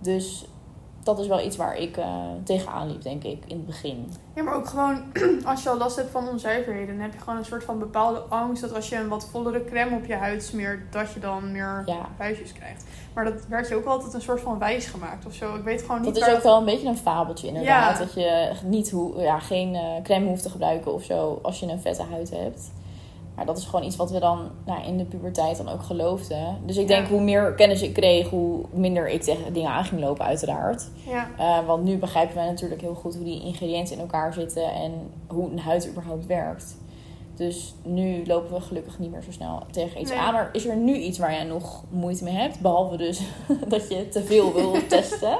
Dus 0.00 0.44
dat 1.02 1.18
is 1.18 1.26
wel 1.26 1.40
iets 1.40 1.56
waar 1.56 1.76
ik 1.76 1.96
eh, 1.96 2.06
tegenaan 2.44 2.90
liep, 2.90 3.02
denk 3.02 3.24
ik, 3.24 3.42
in 3.46 3.56
het 3.56 3.66
begin. 3.66 4.12
Ja, 4.34 4.42
maar 4.42 4.54
ook 4.54 4.68
gewoon 4.68 5.02
als 5.44 5.62
je 5.62 5.68
al 5.68 5.76
last 5.76 5.96
hebt 5.96 6.10
van 6.10 6.28
onzuiverheden, 6.28 6.94
dan 6.94 7.02
heb 7.02 7.12
je 7.12 7.18
gewoon 7.18 7.38
een 7.38 7.44
soort 7.44 7.64
van 7.64 7.78
bepaalde 7.78 8.18
angst 8.18 8.62
dat 8.62 8.74
als 8.74 8.88
je 8.88 8.96
een 8.96 9.08
wat 9.08 9.28
vollere 9.30 9.64
crème 9.64 9.96
op 9.96 10.04
je 10.04 10.14
huid 10.14 10.44
smeert, 10.44 10.92
dat 10.92 11.12
je 11.12 11.20
dan 11.20 11.52
meer 11.52 11.82
Ja, 11.86 12.08
buisjes 12.18 12.52
krijgt. 12.52 12.84
Maar 13.14 13.24
dat 13.24 13.46
werd 13.48 13.68
je 13.68 13.74
ook 13.74 13.84
altijd 13.84 14.14
een 14.14 14.22
soort 14.22 14.40
van 14.40 14.58
wijs 14.58 14.86
gemaakt 14.86 15.26
of 15.26 15.34
zo. 15.34 15.54
Ik 15.54 15.62
weet 15.62 15.82
gewoon 15.82 16.00
niet 16.00 16.14
dat 16.14 16.28
is 16.28 16.34
ook 16.34 16.42
wel 16.42 16.58
een 16.58 16.64
beetje 16.64 16.88
een 16.88 16.96
fabeltje 16.96 17.46
inderdaad. 17.46 17.98
Ja. 17.98 18.04
Dat 18.04 18.14
je 18.14 18.52
niet 18.64 18.90
hoe, 18.90 19.20
ja, 19.20 19.38
geen 19.38 19.74
eh, 19.74 20.02
crème 20.02 20.26
hoeft 20.26 20.42
te 20.42 20.50
gebruiken 20.50 20.92
of 20.92 21.02
zo 21.02 21.38
als 21.42 21.60
je 21.60 21.66
een 21.66 21.80
vette 21.80 22.02
huid 22.02 22.30
hebt. 22.30 22.70
Maar 23.36 23.46
dat 23.46 23.58
is 23.58 23.64
gewoon 23.64 23.84
iets 23.84 23.96
wat 23.96 24.10
we 24.10 24.18
dan 24.20 24.50
nou, 24.66 24.84
in 24.86 24.96
de 24.96 25.04
puberteit 25.04 25.56
dan 25.56 25.68
ook 25.68 25.82
geloofden. 25.82 26.58
Dus 26.66 26.76
ik 26.76 26.88
denk 26.88 27.06
Ja. 27.06 27.12
hoe 27.12 27.20
meer 27.22 27.52
kennis 27.54 27.82
ik 27.82 27.92
kreeg, 27.92 28.28
hoe 28.28 28.60
minder 28.70 29.08
ik 29.08 29.22
tegen 29.22 29.52
dingen 29.52 29.70
aan 29.70 29.84
ging 29.84 30.00
lopen 30.00 30.24
uiteraard. 30.24 30.88
Ja, 31.06 31.28
Eh, 31.38 31.66
want 31.66 31.84
nu 31.84 31.96
begrijpen 31.98 32.34
wij 32.36 32.46
natuurlijk 32.46 32.80
heel 32.80 32.94
goed 32.94 33.14
hoe 33.14 33.24
die 33.24 33.42
ingrediënten 33.42 33.94
in 33.94 34.00
elkaar 34.00 34.32
zitten 34.32 34.72
en 34.72 34.92
hoe 35.26 35.50
een 35.50 35.58
huid 35.58 35.88
überhaupt 35.88 36.26
werkt. 36.26 36.76
Dus 37.36 37.74
nu 37.82 38.26
lopen 38.26 38.54
we 38.54 38.60
gelukkig 38.60 38.98
niet 38.98 39.10
meer 39.10 39.22
zo 39.22 39.30
snel 39.32 39.62
tegen 39.70 40.00
iets 40.00 40.10
Nee. 40.10 40.18
aan. 40.18 40.32
Maar 40.32 40.48
is 40.52 40.66
er 40.66 40.76
nu 40.76 40.94
iets 40.96 41.18
waar 41.18 41.32
jij 41.32 41.44
nog 41.44 41.82
moeite 41.90 42.24
mee 42.24 42.34
hebt? 42.34 42.60
Behalve 42.60 42.96
dus 42.96 43.20
dat 43.68 43.88
je 43.88 44.08
te 44.08 44.22
veel 44.24 44.52
wil 44.52 44.72
testen. 44.88 45.38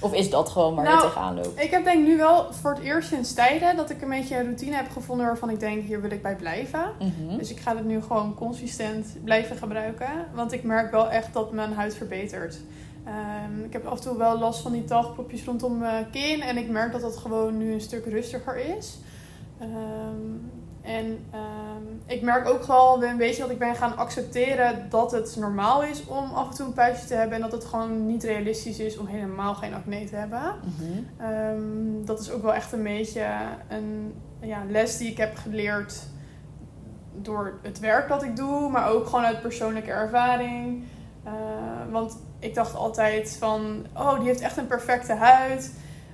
Of 0.00 0.14
is 0.14 0.30
dat 0.30 0.48
gewoon 0.48 0.74
waar 0.74 0.84
Nou, 0.84 0.96
je 0.96 1.02
tegenaan 1.02 1.34
loopt? 1.34 1.60
ik 1.62 1.70
heb 1.70 1.84
denk 1.84 2.06
nu 2.06 2.16
wel 2.16 2.52
voor 2.52 2.70
het 2.70 2.82
eerst 2.82 3.08
sinds 3.08 3.34
tijden 3.34 3.76
dat 3.76 3.90
ik 3.90 4.02
een 4.02 4.08
beetje 4.08 4.36
een 4.36 4.44
routine 4.44 4.76
heb 4.76 4.90
gevonden 4.90 5.26
waarvan 5.26 5.50
ik 5.50 5.60
denk, 5.60 5.82
hier 5.84 6.00
wil 6.00 6.10
ik 6.10 6.22
bij 6.22 6.36
blijven. 6.36 6.92
Mhm. 6.98 7.38
Dus 7.38 7.50
ik 7.50 7.60
ga 7.60 7.76
het 7.76 7.84
nu 7.84 8.02
gewoon 8.02 8.34
consistent 8.34 9.06
blijven 9.24 9.56
gebruiken. 9.56 10.08
Want 10.34 10.52
ik 10.52 10.62
merk 10.62 10.90
wel 10.90 11.10
echt 11.10 11.32
dat 11.32 11.52
mijn 11.52 11.72
huid 11.72 11.94
verbetert. 11.96 12.58
Ehm, 13.04 13.64
ik 13.64 13.72
heb 13.72 13.86
af 13.86 13.96
en 13.96 14.02
toe 14.04 14.16
wel 14.16 14.38
last 14.38 14.60
van 14.60 14.72
die 14.72 14.84
talgpropjes 14.84 15.44
rondom 15.44 15.78
mijn 15.78 16.10
kin. 16.10 16.40
En 16.42 16.56
ik 16.56 16.68
merk 16.68 16.92
dat 16.92 17.00
dat 17.00 17.16
gewoon 17.16 17.58
nu 17.58 17.72
een 17.72 17.80
stuk 17.80 18.04
rustiger 18.06 18.76
is. 18.76 18.98
Ehm, 19.60 20.38
en 20.82 21.26
ehm, 21.30 21.82
ik 22.06 22.22
merk 22.22 22.48
ook 22.48 22.64
wel 22.64 23.04
een 23.04 23.16
beetje 23.16 23.42
dat 23.42 23.50
ik 23.50 23.58
ben 23.58 23.74
gaan 23.74 23.96
accepteren 23.96 24.86
dat 24.90 25.12
het 25.12 25.36
normaal 25.38 25.82
is 25.82 26.06
om 26.06 26.30
af 26.34 26.50
en 26.50 26.54
toe 26.54 26.66
een 26.66 26.72
puistje 26.72 27.06
te 27.06 27.14
hebben. 27.14 27.34
En 27.34 27.42
dat 27.42 27.52
het 27.52 27.64
gewoon 27.64 28.06
niet 28.06 28.24
realistisch 28.24 28.78
is 28.78 28.98
om 28.98 29.06
helemaal 29.06 29.54
geen 29.54 29.74
acne 29.74 30.04
te 30.04 30.16
hebben. 30.16 30.40
Mhm. 30.40 31.26
Ehm, 31.30 32.04
dat 32.04 32.20
is 32.20 32.30
ook 32.30 32.42
wel 32.42 32.54
echt 32.54 32.72
een 32.72 32.82
beetje 32.82 33.26
een 33.68 34.14
ja, 34.40 34.62
les 34.68 34.96
die 34.96 35.10
ik 35.10 35.16
heb 35.16 35.36
geleerd 35.36 35.94
door 37.14 37.58
het 37.62 37.78
werk 37.78 38.08
dat 38.08 38.22
ik 38.22 38.36
doe, 38.36 38.70
maar 38.70 38.88
ook 38.88 39.06
gewoon 39.06 39.24
uit 39.24 39.40
persoonlijke 39.40 39.90
ervaring. 39.90 40.84
Eh, 41.24 41.32
want 41.90 42.18
ik 42.38 42.54
dacht 42.54 42.74
altijd 42.74 43.36
van, 43.38 43.86
oh, 43.96 44.18
die 44.18 44.28
heeft 44.28 44.40
echt 44.40 44.56
een 44.56 44.66
perfecte 44.66 45.12
huid. 45.12 45.72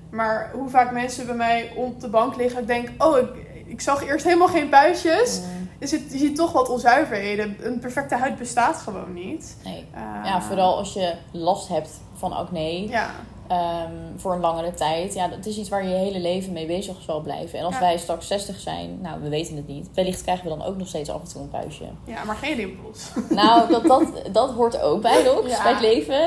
Maar 0.09 0.51
hoe 0.53 0.69
vaak 0.69 0.91
mensen 0.91 1.25
bij 1.25 1.35
mij 1.35 1.71
op 1.75 2.01
de 2.01 2.07
bank 2.09 2.35
liggen, 2.35 2.61
ik 2.61 2.67
denk, 2.67 2.89
oh, 2.97 3.17
ik, 3.17 3.27
ik 3.65 3.81
zag 3.81 4.03
eerst 4.03 4.25
helemaal 4.25 4.47
geen 4.47 4.69
puistjes. 4.69 5.39
Mm, 5.39 5.87
zit, 5.87 6.11
je 6.11 6.17
ziet 6.17 6.35
toch 6.35 6.51
wat 6.51 6.69
onzuiverheden. 6.69 7.57
Een 7.61 7.79
perfecte 7.79 8.15
huid 8.15 8.37
bestaat 8.37 8.77
gewoon 8.77 9.13
niet. 9.13 9.55
nee. 9.63 9.85
Eh, 9.93 10.01
Ja, 10.23 10.41
vooral 10.41 10.77
als 10.77 10.93
je 10.93 11.13
last 11.31 11.67
hebt 11.67 11.89
van 12.13 12.31
acne 12.33 12.87
Ja, 12.87 13.11
ehm, 13.47 13.91
voor 14.15 14.33
een 14.33 14.39
langere 14.39 14.73
tijd. 14.73 15.13
Ja, 15.13 15.27
dat 15.27 15.45
is 15.45 15.57
iets 15.57 15.69
waar 15.69 15.83
je 15.83 15.89
je 15.89 15.95
hele 15.95 16.19
leven 16.19 16.53
mee 16.53 16.65
bezig 16.65 16.95
zal 17.01 17.21
blijven. 17.21 17.59
En 17.59 17.65
als 17.65 17.73
Ja. 17.73 17.79
wij 17.79 17.97
straks 17.97 18.27
60 18.27 18.59
zijn, 18.59 18.99
nou, 19.01 19.21
we 19.21 19.29
weten 19.29 19.55
het 19.55 19.67
niet. 19.67 19.89
Wellicht 19.93 20.21
krijgen 20.21 20.43
we 20.43 20.57
dan 20.57 20.67
ook 20.67 20.77
nog 20.77 20.87
steeds 20.87 21.09
af 21.09 21.21
en 21.21 21.27
toe 21.27 21.41
een 21.41 21.49
puistje. 21.49 21.85
ja, 22.05 22.23
maar 22.23 22.35
geen 22.35 22.55
rimpels. 22.55 23.11
Nou, 23.29 23.69
dat, 23.71 23.83
dat, 23.83 24.03
dat 24.31 24.51
hoort 24.51 24.81
ook 24.81 25.01
bij 25.01 25.23
Ja. 25.51 25.63
bij 25.63 25.71
het 25.71 25.81
leven. 25.81 26.19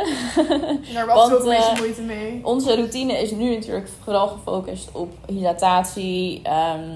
Daar 0.94 1.06
toe 1.28 1.35
ook 1.37 1.40
een 1.44 1.48
beetje 1.48 1.70
eh, 1.72 1.78
moeite 1.78 2.02
mee. 2.02 2.40
Onze 2.44 2.74
routine 2.74 3.12
is 3.12 3.30
nu 3.30 3.54
natuurlijk 3.54 3.88
vooral 4.02 4.28
gefocust 4.28 4.88
op 4.92 5.12
hydratatie, 5.26 6.42
ehm, 6.42 6.88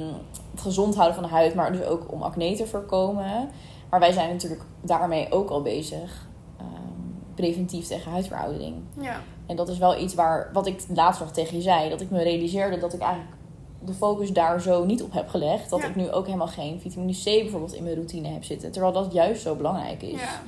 het 0.50 0.60
gezond 0.62 0.94
houden 0.94 1.14
van 1.14 1.24
de 1.24 1.30
huid, 1.34 1.54
maar 1.54 1.72
dus 1.72 1.82
ook 1.86 2.12
om 2.12 2.22
acne 2.22 2.56
te 2.56 2.66
voorkomen. 2.66 3.50
Maar 3.90 4.00
wij 4.00 4.12
zijn 4.12 4.28
natuurlijk 4.30 4.62
daarmee 4.80 5.32
ook 5.32 5.50
al 5.50 5.62
bezig, 5.62 6.26
ehm, 6.58 6.66
preventief 7.34 7.86
tegen 7.86 8.10
huidveroudering. 8.10 8.74
Ja. 9.00 9.20
En 9.46 9.56
dat 9.56 9.68
is 9.68 9.78
wel 9.78 9.98
iets 10.00 10.14
waar, 10.14 10.50
wat 10.52 10.66
ik 10.66 10.84
laatst 10.94 11.20
nog 11.20 11.30
tegen 11.30 11.56
je 11.56 11.62
zei, 11.62 11.88
dat 11.90 12.00
ik 12.00 12.10
me 12.10 12.22
realiseerde 12.22 12.78
dat 12.78 12.92
ik 12.92 13.00
eigenlijk 13.00 13.32
de 13.84 13.94
focus 13.94 14.32
daar 14.32 14.60
zo 14.60 14.84
niet 14.84 15.02
op 15.02 15.12
heb 15.12 15.28
gelegd. 15.28 15.70
Dat 15.70 15.80
Ja. 15.80 15.86
ik 15.86 15.96
nu 15.96 16.10
ook 16.10 16.26
helemaal 16.26 16.46
geen 16.46 16.80
vitamine 16.80 17.12
C 17.12 17.24
bijvoorbeeld 17.24 17.74
in 17.74 17.82
mijn 17.82 17.94
routine 17.94 18.28
heb 18.28 18.44
zitten. 18.44 18.72
Terwijl 18.72 18.92
dat 18.92 19.12
juist 19.12 19.42
zo 19.42 19.54
belangrijk 19.54 20.02
is. 20.02 20.20
Ja. 20.20 20.40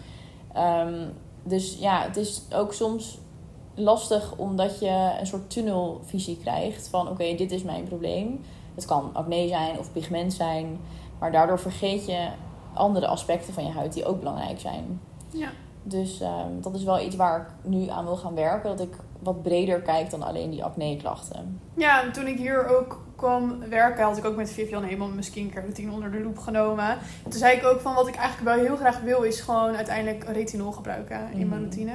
Ehm, 0.52 0.94
dus 1.42 1.76
ja, 1.80 2.02
het 2.02 2.16
is 2.16 2.42
ook 2.54 2.72
soms 2.72 3.18
lastig 3.74 4.37
omdat 4.37 4.78
je 4.78 5.11
een 5.20 5.26
soort 5.26 5.50
tunnelvisie 5.50 6.38
krijgt 6.38 6.88
van 6.88 7.09
oké, 7.09 7.35
dit 7.35 7.52
is 7.52 7.62
mijn 7.62 7.85
probleem. 7.85 8.40
Het 8.74 8.85
kan 8.85 9.11
acne 9.12 9.48
zijn 9.48 9.78
of 9.78 9.92
pigment 9.92 10.32
zijn, 10.32 10.78
maar 11.18 11.32
daardoor 11.32 11.59
vergeet 11.59 12.06
je 12.06 12.28
andere 12.74 13.06
aspecten 13.06 13.54
van 13.54 13.64
je 13.64 13.70
huid 13.72 13.92
die 13.92 14.04
ook 14.04 14.18
belangrijk 14.18 14.61
zijn. 14.61 15.00
Ja. 15.32 15.48
Dus 15.88 16.20
ehm, 16.20 16.61
dat 16.61 16.75
is 16.75 16.85
wel 16.85 17.01
iets 17.01 17.16
waar 17.16 17.40
ik 17.40 17.46
nu 17.70 17.88
aan 17.88 18.05
wil 18.05 18.16
gaan 18.16 18.35
werken, 18.35 18.77
dat 18.77 18.87
ik 18.87 18.94
wat 19.18 19.42
breder 19.42 19.81
kijk 19.81 20.11
dan 20.11 20.22
alleen 20.22 20.51
die 20.51 20.64
acne-klachten. 20.64 21.61
Ja, 21.75 22.03
en 22.03 22.12
toen 22.12 22.27
ik 22.27 22.38
hier 22.38 22.66
ook 22.79 23.05
kwam 23.16 23.59
werken, 23.68 24.05
had 24.05 24.16
ik 24.16 24.25
ook 24.25 24.37
met 24.37 24.51
Vivian 24.51 24.83
helemaal 24.83 25.09
mijn 25.09 25.25
skincare 25.25 25.61
routine 25.61 25.92
onder 25.92 26.11
de 26.11 26.20
loep 26.20 26.38
genomen. 26.38 26.88
En 27.25 27.31
toen 27.31 27.38
zei 27.38 27.57
ik 27.57 27.64
ook 27.64 27.81
van 27.81 27.94
wat 27.94 28.09
ik 28.09 28.14
eigenlijk 28.14 28.57
wel 28.57 28.64
heel 28.66 28.77
graag 28.77 29.01
wil, 29.01 29.22
is 29.22 29.40
gewoon 29.40 29.77
uiteindelijk 29.77 30.25
retinol 30.25 30.72
gebruiken 30.72 31.20
in 31.33 31.37
mijn 31.37 31.49
Mhm. 31.49 31.59
routine. 31.61 31.92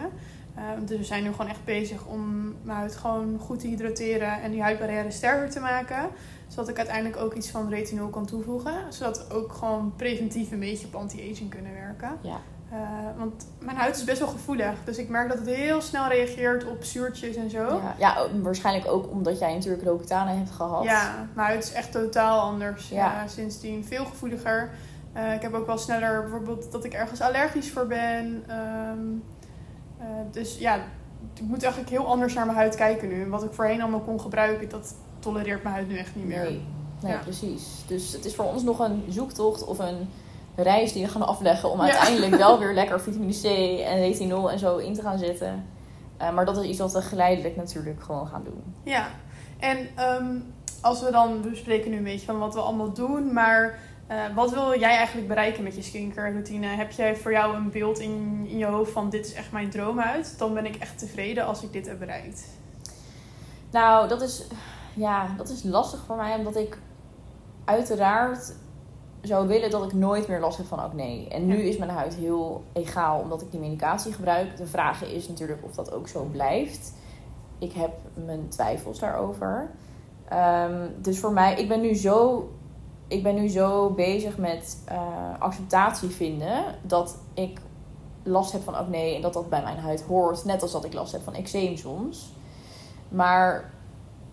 Eh, 0.56 0.64
dus 0.86 0.98
we 0.98 1.04
zijn 1.04 1.24
nu 1.24 1.32
gewoon 1.32 1.48
echt 1.52 1.64
bezig 1.66 2.06
om 2.06 2.54
mijn 2.64 2.78
huid 2.78 2.96
gewoon 2.96 3.40
goed 3.40 3.60
te 3.60 3.68
hydrateren 3.68 4.42
en 4.42 4.52
die 4.52 4.62
huidbarrière 4.62 5.12
sterker 5.12 5.50
te 5.50 5.60
maken. 5.60 6.10
Zodat 6.48 6.70
ik 6.70 6.78
uiteindelijk 6.78 7.18
ook 7.18 7.34
iets 7.34 7.50
van 7.50 7.70
retinol 7.70 8.08
kan 8.10 8.26
toevoegen. 8.26 8.74
Zodat 8.90 9.28
we 9.28 9.34
ook 9.34 9.52
gewoon 9.54 9.94
preventief 9.96 10.52
een 10.52 10.60
beetje 10.60 10.88
op 10.88 10.96
anti-aging 10.96 11.50
kunnen 11.50 11.74
werken. 11.74 12.18
Ja. 12.22 12.38
Eh, 12.72 12.78
want 13.18 13.48
mijn 13.60 13.78
huid 13.78 13.96
is 13.96 14.04
best 14.04 14.20
wel 14.20 14.28
gevoelig. 14.28 14.74
Dus 14.84 14.98
ik 14.98 15.10
merk 15.10 15.30
dat 15.30 15.38
het 15.38 15.48
heel 15.48 15.82
snel 15.82 16.08
reageert 16.08 16.66
op 16.70 16.84
zuurtjes 16.84 17.36
en 17.36 17.50
zo. 17.50 17.64
Ja, 17.64 17.96
ja, 17.98 18.18
ook- 18.20 18.30
waarschijnlijk 18.44 18.92
ook 18.92 19.10
omdat 19.12 19.40
jij 19.40 19.54
natuurlijk 19.54 19.84
Roaccutane 19.84 20.32
hebt 20.32 20.52
gehad. 20.52 20.84
Ja, 20.84 21.28
mijn 21.34 21.48
huid 21.48 21.64
is 21.64 21.72
echt 21.72 21.92
totaal 21.92 22.40
anders. 22.40 22.90
Ja. 22.90 22.96
Ja. 22.96 23.28
sindsdien 23.28 23.86
veel 23.86 24.06
gevoeliger. 24.06 24.70
Eh, 25.14 25.34
ik 25.34 25.42
heb 25.42 25.54
ook 25.54 25.66
wel 25.66 25.78
sneller 25.78 26.22
bijvoorbeeld 26.22 26.72
dat 26.72 26.84
ik 26.84 26.94
ergens 26.94 27.22
allergisch 27.22 27.72
voor 27.72 27.88
ben. 27.88 28.44
Ehm, 28.48 29.00
eh, 29.98 30.06
dus 30.32 30.58
ja, 30.58 30.76
ik 31.34 31.42
moet 31.42 31.64
eigenlijk 31.64 31.92
heel 31.94 32.08
anders 32.08 32.34
naar 32.34 32.46
mijn 32.46 32.58
huid 32.58 32.76
kijken 32.76 33.08
nu. 33.08 33.22
En 33.24 33.30
wat 33.30 33.44
ik 33.44 33.54
voorheen 33.54 33.82
allemaal 33.82 34.00
kon 34.02 34.20
gebruiken, 34.22 34.70
dat 34.70 34.96
tolereert 35.20 35.64
mijn 35.64 35.76
huid 35.76 35.88
nu 35.88 35.98
echt 35.98 36.16
niet 36.16 36.26
meer. 36.28 36.44
Nee, 36.44 36.66
nee 37.02 37.12
Ja. 37.12 37.18
precies. 37.18 37.84
Dus 37.88 38.14
het 38.14 38.26
is 38.26 38.36
voor 38.36 38.46
ons 38.46 38.64
nog 38.64 38.80
een 38.80 39.04
zoektocht 39.10 39.66
of 39.66 39.80
een 39.80 40.10
reis 40.56 40.94
die 40.94 41.04
we 41.06 41.12
gaan 41.12 41.28
afleggen 41.28 41.72
om 41.72 41.78
Ja. 41.78 41.84
uiteindelijk 41.84 42.36
wel 42.36 42.60
weer 42.64 42.74
lekker 42.74 43.02
vitamine 43.02 43.34
C 43.42 43.46
en 43.86 44.00
retinol 44.00 44.52
en 44.52 44.60
zo 44.60 44.78
in 44.78 44.94
te 44.94 45.02
gaan 45.02 45.18
zetten. 45.18 45.66
Eh, 46.18 46.34
maar 46.34 46.46
dat 46.46 46.58
is 46.58 46.66
iets 46.70 46.80
wat 46.80 46.92
we 46.94 47.02
geleidelijk 47.02 47.56
natuurlijk 47.56 48.04
gewoon 48.04 48.28
gaan 48.28 48.44
doen. 48.44 48.64
Ja, 48.84 49.08
en 49.60 49.88
ehm, 49.96 50.36
als 50.82 51.02
we 51.02 51.12
dan, 51.12 51.42
we 51.42 51.50
bespreken 51.50 51.92
nu 51.92 51.98
een 51.98 52.04
beetje 52.04 52.26
van 52.26 52.40
wat 52.40 52.54
we 52.54 52.60
allemaal 52.60 52.94
doen, 52.94 53.34
maar 53.34 53.80
Eh, 54.08 54.18
wat 54.36 54.52
wil 54.52 54.80
jij 54.80 54.96
eigenlijk 54.96 55.28
bereiken 55.28 55.64
met 55.64 55.76
je 55.76 55.82
skincare 55.82 56.32
routine? 56.32 56.68
Heb 56.68 56.92
jij 56.92 57.16
voor 57.16 57.32
jou 57.32 57.56
een 57.56 57.72
beeld 57.72 58.00
in, 58.00 58.46
in 58.50 58.58
je 58.58 58.66
hoofd 58.66 58.92
van 58.92 59.10
dit 59.10 59.26
is 59.26 59.34
echt 59.34 59.52
mijn 59.52 59.70
droomhuid? 59.70 60.36
Dan 60.38 60.54
ben 60.54 60.66
ik 60.66 60.76
echt 60.76 60.98
tevreden 61.00 61.46
als 61.46 61.64
ik 61.64 61.74
dit 61.74 61.88
heb 61.88 62.00
bereikt. 62.00 62.48
Nou, 63.72 64.08
dat 64.08 64.22
is, 64.22 64.44
ja, 64.94 65.28
dat 65.38 65.50
is 65.50 65.64
lastig 65.64 66.00
voor 66.06 66.16
mij, 66.16 66.36
omdat 66.36 66.56
ik 66.56 66.78
uiteraard 67.66 68.54
zou 69.22 69.48
willen 69.48 69.70
dat 69.70 69.84
ik 69.84 69.94
nooit 69.94 70.28
meer 70.28 70.40
last 70.40 70.58
heb 70.58 70.66
van 70.66 70.80
acne. 70.80 71.28
En 71.28 71.46
nu 71.46 71.56
is 71.56 71.78
mijn 71.78 71.92
huid 71.92 72.16
heel 72.16 72.64
egaal, 72.74 73.20
omdat 73.20 73.42
ik 73.42 73.52
die 73.52 73.60
medicatie 73.60 74.14
gebruik. 74.14 74.58
De 74.58 74.66
vraag 74.66 75.04
is 75.04 75.28
natuurlijk 75.28 75.60
of 75.64 75.76
dat 75.76 75.92
ook 75.92 76.08
zo 76.08 76.24
blijft. 76.32 76.94
Ik 77.60 77.74
heb 77.74 77.92
mijn 78.14 78.48
twijfels 78.50 79.00
daarover. 79.00 79.72
Ehm, 80.28 80.88
dus 80.98 81.20
voor 81.20 81.32
mij, 81.32 81.56
ik 81.56 81.68
ben 81.68 81.82
nu 81.82 81.96
zo, 81.96 82.50
ik 83.08 83.24
ben 83.24 83.36
nu 83.36 83.48
zo 83.48 83.90
bezig 83.90 84.38
met 84.38 84.82
eh, 84.86 85.00
acceptatie 85.40 86.10
vinden 86.10 86.64
dat 86.82 87.18
ik 87.34 87.60
last 88.24 88.52
heb 88.52 88.64
van 88.64 88.76
acne 88.76 89.16
en 89.16 89.22
dat 89.22 89.34
dat 89.34 89.50
bij 89.50 89.62
mijn 89.62 89.78
huid 89.78 90.02
hoort. 90.02 90.46
Net 90.46 90.62
als 90.62 90.72
dat 90.72 90.86
ik 90.86 90.94
last 90.94 91.12
heb 91.12 91.24
van 91.24 91.34
eczeem 91.34 91.78
soms. 91.78 92.34
Maar 93.10 93.72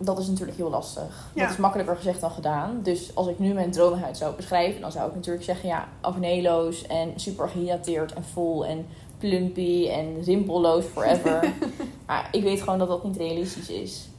dat 0.01 0.19
is 0.19 0.27
natuurlijk 0.27 0.57
heel 0.57 0.69
lastig. 0.69 1.29
Ja. 1.33 1.41
Dat 1.41 1.51
is 1.51 1.57
makkelijker 1.57 1.95
gezegd 1.95 2.21
dan 2.21 2.31
gedaan. 2.31 2.79
Dus 2.83 3.15
als 3.15 3.27
ik 3.27 3.39
nu 3.39 3.53
mijn 3.53 3.71
droomhuid 3.71 4.17
zou 4.17 4.35
beschrijven, 4.35 4.81
dan 4.81 4.91
zou 4.91 5.09
ik 5.09 5.15
natuurlijk 5.15 5.45
zeggen: 5.45 5.69
ja, 5.69 5.87
acneloos 6.01 6.87
en 6.87 7.13
super 7.15 7.49
gehydrateerd 7.49 8.13
en 8.13 8.23
vol 8.23 8.65
en 8.65 8.85
plumpy 9.17 9.89
en 9.89 10.23
rimpelloos 10.23 10.85
forever. 10.85 11.53
maar 12.07 12.29
ik 12.31 12.43
weet 12.43 12.61
gewoon 12.61 12.79
dat 12.79 12.87
dat 12.87 13.03
niet 13.03 13.17
realistisch 13.17 13.69
is. 13.69 14.09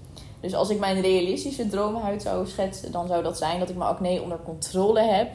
Dus 0.40 0.54
als 0.54 0.70
ik 0.70 0.78
mijn 0.78 1.00
realistische 1.00 1.66
droomhuid 1.66 2.22
zou 2.22 2.46
schetsen, 2.46 2.92
dan 2.92 3.06
zou 3.06 3.22
dat 3.22 3.38
zijn 3.38 3.58
dat 3.58 3.68
ik 3.68 3.76
mijn 3.76 3.90
acne 3.90 4.22
onder 4.22 4.38
controle 4.44 5.00
heb. 5.00 5.30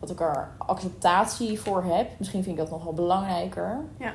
Dat 0.00 0.10
ik 0.10 0.20
er 0.20 0.48
acceptatie 0.58 1.60
voor 1.60 1.84
heb. 1.84 2.10
Misschien 2.16 2.42
vind 2.42 2.58
ik 2.58 2.62
dat 2.62 2.70
nog 2.70 2.84
wel 2.84 2.92
belangrijker. 2.92 3.84
Ja. 3.98 4.12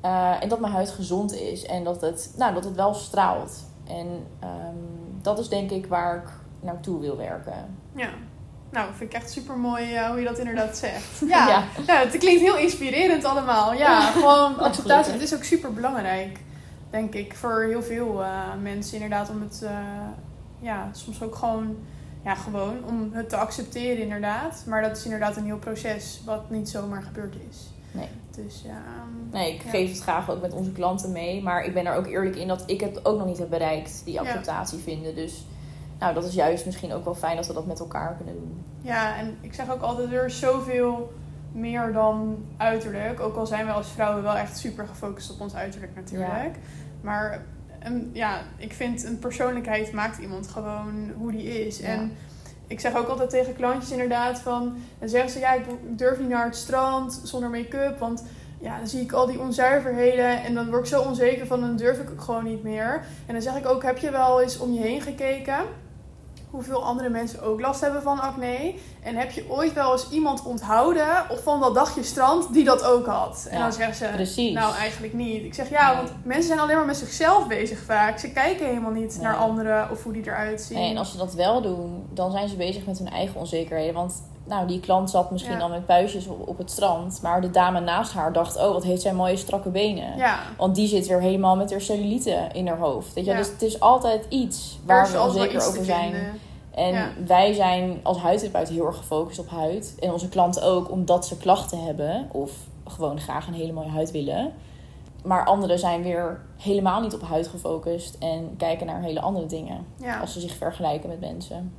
Eh, 0.00 0.42
en 0.42 0.48
dat 0.48 0.60
mijn 0.60 0.72
huid 0.72 0.90
gezond 0.90 1.32
is 1.34 1.66
en 1.66 1.84
dat 1.84 2.00
het, 2.00 2.34
nou, 2.36 2.54
dat 2.54 2.64
het 2.64 2.74
wel 2.74 2.94
straalt. 2.94 3.64
En 3.98 4.26
ehm, 4.40 4.76
dat 5.22 5.38
is 5.38 5.48
denk 5.48 5.70
ik 5.70 5.86
waar 5.86 6.16
ik 6.16 6.28
naartoe 6.60 7.00
wil 7.00 7.16
werken. 7.16 7.76
Ja. 7.94 8.08
Nou, 8.70 8.88
vind 8.94 9.14
ik 9.14 9.16
echt 9.16 9.30
super 9.30 9.56
mooi 9.58 10.06
hoe 10.08 10.18
je 10.18 10.24
dat 10.24 10.38
inderdaad 10.38 10.76
zegt. 10.76 11.20
Ja. 11.28 11.48
Ja. 11.48 11.64
Nou, 11.86 12.06
het 12.06 12.18
klinkt 12.18 12.40
heel 12.40 12.56
inspirerend 12.56 13.24
allemaal. 13.24 13.74
Ja, 13.74 14.00
gewoon 14.00 14.58
acceptatie. 14.58 15.12
Het 15.12 15.22
is 15.22 15.34
ook 15.34 15.44
super 15.44 15.72
belangrijk, 15.72 16.38
denk 16.90 17.14
ik, 17.14 17.34
voor 17.34 17.62
heel 17.62 17.82
veel 17.82 18.22
eh, 18.22 18.30
mensen 18.62 18.94
inderdaad. 18.94 19.30
Om 19.30 19.40
het, 19.40 19.62
eh, 19.62 19.70
ja, 20.60 20.88
soms 20.92 21.22
ook 21.22 21.34
gewoon, 21.34 21.76
ja, 22.24 22.34
gewoon 22.34 22.84
om 22.84 23.10
het 23.12 23.28
te 23.28 23.36
accepteren 23.36 24.02
inderdaad. 24.02 24.64
Maar 24.66 24.82
dat 24.82 24.96
is 24.96 25.04
inderdaad 25.04 25.36
een 25.36 25.44
heel 25.44 25.58
proces 25.58 26.20
wat 26.24 26.50
niet 26.50 26.68
zomaar 26.68 27.02
gebeurd 27.02 27.34
is. 27.50 27.70
Nee. 28.36 28.44
Dus 28.46 28.62
ja. 28.64 28.70
ehm, 28.70 29.30
Nee, 29.32 29.54
ik 29.54 29.62
Ja. 29.62 29.70
geef 29.70 29.90
het 29.90 30.00
graag 30.00 30.30
ook 30.30 30.40
met 30.40 30.52
onze 30.52 30.72
klanten 30.72 31.12
mee. 31.12 31.42
Maar 31.42 31.64
ik 31.64 31.74
ben 31.74 31.86
er 31.86 31.94
ook 31.96 32.06
eerlijk 32.06 32.36
in 32.36 32.48
dat 32.48 32.62
ik 32.66 32.80
het 32.80 33.04
ook 33.04 33.18
nog 33.18 33.26
niet 33.26 33.38
heb 33.38 33.50
bereikt, 33.50 34.02
die 34.04 34.20
acceptatie 34.20 34.78
vinden. 34.78 35.14
Dus 35.14 35.46
nou, 35.98 36.14
dat 36.14 36.24
is 36.24 36.34
juist 36.34 36.64
misschien 36.66 36.92
ook 36.92 37.04
wel 37.04 37.14
fijn 37.14 37.36
dat 37.36 37.46
we 37.46 37.52
dat 37.52 37.66
met 37.66 37.80
elkaar 37.80 38.14
kunnen 38.16 38.34
doen. 38.34 38.64
Ja, 38.80 39.16
en 39.16 39.36
ik 39.40 39.54
zeg 39.54 39.70
ook 39.70 39.82
altijd, 39.82 40.12
er 40.12 40.24
is 40.24 40.38
zoveel 40.38 41.12
meer 41.52 41.92
dan 41.92 42.44
uiterlijk. 42.56 43.20
Ook 43.20 43.36
al 43.36 43.46
zijn 43.46 43.66
we 43.66 43.72
als 43.72 43.88
vrouwen 43.90 44.22
wel 44.22 44.36
echt 44.36 44.58
super 44.58 44.86
gefocust 44.86 45.30
op 45.30 45.40
ons 45.40 45.54
uiterlijk 45.54 45.94
natuurlijk. 45.94 46.56
Maar 47.00 47.44
een, 47.80 48.10
ja, 48.12 48.40
ik 48.56 48.72
vind 48.72 49.04
een 49.04 49.18
persoonlijkheid 49.18 49.92
maakt 49.92 50.18
iemand 50.18 50.48
gewoon 50.48 51.10
hoe 51.16 51.30
die 51.32 51.66
is. 51.66 51.78
Ja. 51.78 51.86
En 51.86 52.12
ik 52.72 52.80
zeg 52.80 52.96
ook 52.96 53.08
altijd 53.08 53.30
tegen 53.30 53.54
klantjes 53.54 53.90
inderdaad 53.90 54.38
van... 54.40 54.76
Dan 54.98 55.08
zeggen 55.08 55.30
ze, 55.30 55.38
ja, 55.38 55.52
ik 55.52 55.64
durf 55.82 56.18
niet 56.18 56.28
naar 56.28 56.44
het 56.44 56.56
strand 56.56 57.20
zonder 57.24 57.50
make-up. 57.50 57.98
Want 57.98 58.24
ja, 58.60 58.78
dan 58.78 58.86
zie 58.86 59.00
ik 59.00 59.12
al 59.12 59.26
die 59.26 59.40
onzuiverheden. 59.40 60.42
En 60.42 60.54
dan 60.54 60.70
word 60.70 60.80
ik 60.80 60.86
zo 60.86 61.02
onzeker 61.02 61.46
van, 61.46 61.60
dan 61.60 61.76
durf 61.76 61.98
ik 61.98 62.08
gewoon 62.16 62.44
niet 62.44 62.62
meer. 62.62 63.04
En 63.26 63.32
dan 63.32 63.42
zeg 63.42 63.56
ik 63.56 63.66
ook, 63.66 63.82
heb 63.82 63.98
je 63.98 64.10
wel 64.10 64.40
eens 64.40 64.58
om 64.58 64.72
je 64.72 64.80
heen 64.80 65.00
gekeken... 65.00 65.56
Hoeveel 66.52 66.84
andere 66.84 67.08
mensen 67.08 67.42
ook 67.42 67.60
last 67.60 67.80
hebben 67.80 68.02
van 68.02 68.20
acne. 68.20 68.74
En 69.02 69.16
heb 69.16 69.30
je 69.30 69.44
ooit 69.48 69.72
wel 69.72 69.92
eens 69.92 70.10
iemand 70.10 70.42
onthouden 70.44 71.06
of 71.30 71.42
van 71.42 71.60
dat 71.60 71.74
dagje 71.74 72.02
strand 72.02 72.52
die 72.52 72.64
dat 72.64 72.84
ook 72.84 73.06
had? 73.06 73.46
En 73.50 73.56
Ja, 73.56 73.62
dan 73.62 73.72
zeggen 73.72 73.94
ze, 73.94 74.08
precies. 74.14 74.54
nou 74.54 74.74
eigenlijk 74.74 75.12
niet. 75.12 75.44
Ik 75.44 75.54
zeg 75.54 75.70
ja, 75.70 75.86
Nee. 75.88 75.96
want 75.96 76.12
mensen 76.24 76.46
zijn 76.46 76.58
alleen 76.58 76.76
maar 76.76 76.86
met 76.86 76.96
zichzelf 76.96 77.46
bezig 77.46 77.78
vaak. 77.78 78.18
Ze 78.18 78.30
kijken 78.32 78.66
helemaal 78.66 78.90
niet 78.90 79.14
Nee. 79.14 79.22
naar 79.22 79.36
anderen 79.36 79.90
of 79.90 80.02
hoe 80.02 80.12
die 80.12 80.22
eruit 80.26 80.60
zien. 80.60 80.78
Nee, 80.78 80.90
en 80.90 80.96
als 80.96 81.10
ze 81.10 81.16
dat 81.16 81.34
wel 81.34 81.62
doen, 81.62 82.06
dan 82.10 82.30
zijn 82.30 82.48
ze 82.48 82.56
bezig 82.56 82.86
met 82.86 82.98
hun 82.98 83.10
eigen 83.10 83.40
onzekerheden. 83.40 83.94
Want 83.94 84.22
nou, 84.44 84.66
die 84.66 84.80
klant 84.80 85.10
zat 85.10 85.30
misschien 85.30 85.56
Ja. 85.56 85.62
al 85.62 85.68
met 85.68 85.86
puistjes 85.86 86.26
op, 86.26 86.48
op 86.48 86.58
het 86.58 86.70
strand. 86.70 87.18
Maar 87.22 87.40
de 87.40 87.50
dame 87.50 87.80
naast 87.80 88.12
haar 88.12 88.32
dacht, 88.32 88.56
oh, 88.56 88.72
wat 88.72 88.84
heeft 88.84 89.02
zij 89.02 89.12
mooie 89.14 89.36
strakke 89.36 89.68
benen. 89.68 90.16
Ja, 90.16 90.38
Want 90.56 90.74
die 90.74 90.88
zit 90.88 91.06
weer 91.06 91.20
helemaal 91.20 91.56
met 91.56 91.70
haar 91.70 91.80
cellulite 91.80 92.48
in 92.52 92.66
haar 92.66 92.78
hoofd. 92.78 93.14
Weet 93.14 93.24
je? 93.24 93.30
Ja. 93.30 93.36
Dus 93.36 93.48
het 93.48 93.62
is 93.62 93.80
altijd 93.80 94.26
iets 94.28 94.78
waar 94.86 95.10
we 95.12 95.20
onzeker 95.20 95.66
over 95.66 95.84
zijn. 95.84 96.12
vinden. 96.12 96.32
En 96.74 97.26
wij 97.26 97.52
zijn 97.52 98.00
als 98.02 98.18
huidtherapeut 98.18 98.68
heel 98.68 98.86
erg 98.86 98.96
gefocust 98.96 99.38
op 99.38 99.48
huid. 99.50 99.94
En 100.00 100.12
onze 100.12 100.28
klanten 100.28 100.62
ook, 100.62 100.90
omdat 100.90 101.26
ze 101.26 101.36
klachten 101.36 101.84
hebben. 101.84 102.28
Of 102.32 102.50
gewoon 102.88 103.20
graag 103.20 103.46
een 103.46 103.54
hele 103.54 103.72
mooie 103.72 103.88
huid 103.88 104.10
willen. 104.10 104.52
Maar 105.24 105.44
anderen 105.44 105.78
zijn 105.78 106.02
weer 106.02 106.40
helemaal 106.56 107.00
niet 107.00 107.14
op 107.14 107.22
huid 107.22 107.48
gefocust. 107.48 108.16
En 108.18 108.54
kijken 108.56 108.86
naar 108.86 109.02
hele 109.02 109.20
andere 109.20 109.46
dingen. 109.46 109.86
Als 110.20 110.32
ze 110.32 110.40
zich 110.40 110.54
vergelijken 110.56 111.08
met 111.08 111.20
mensen. 111.20 111.72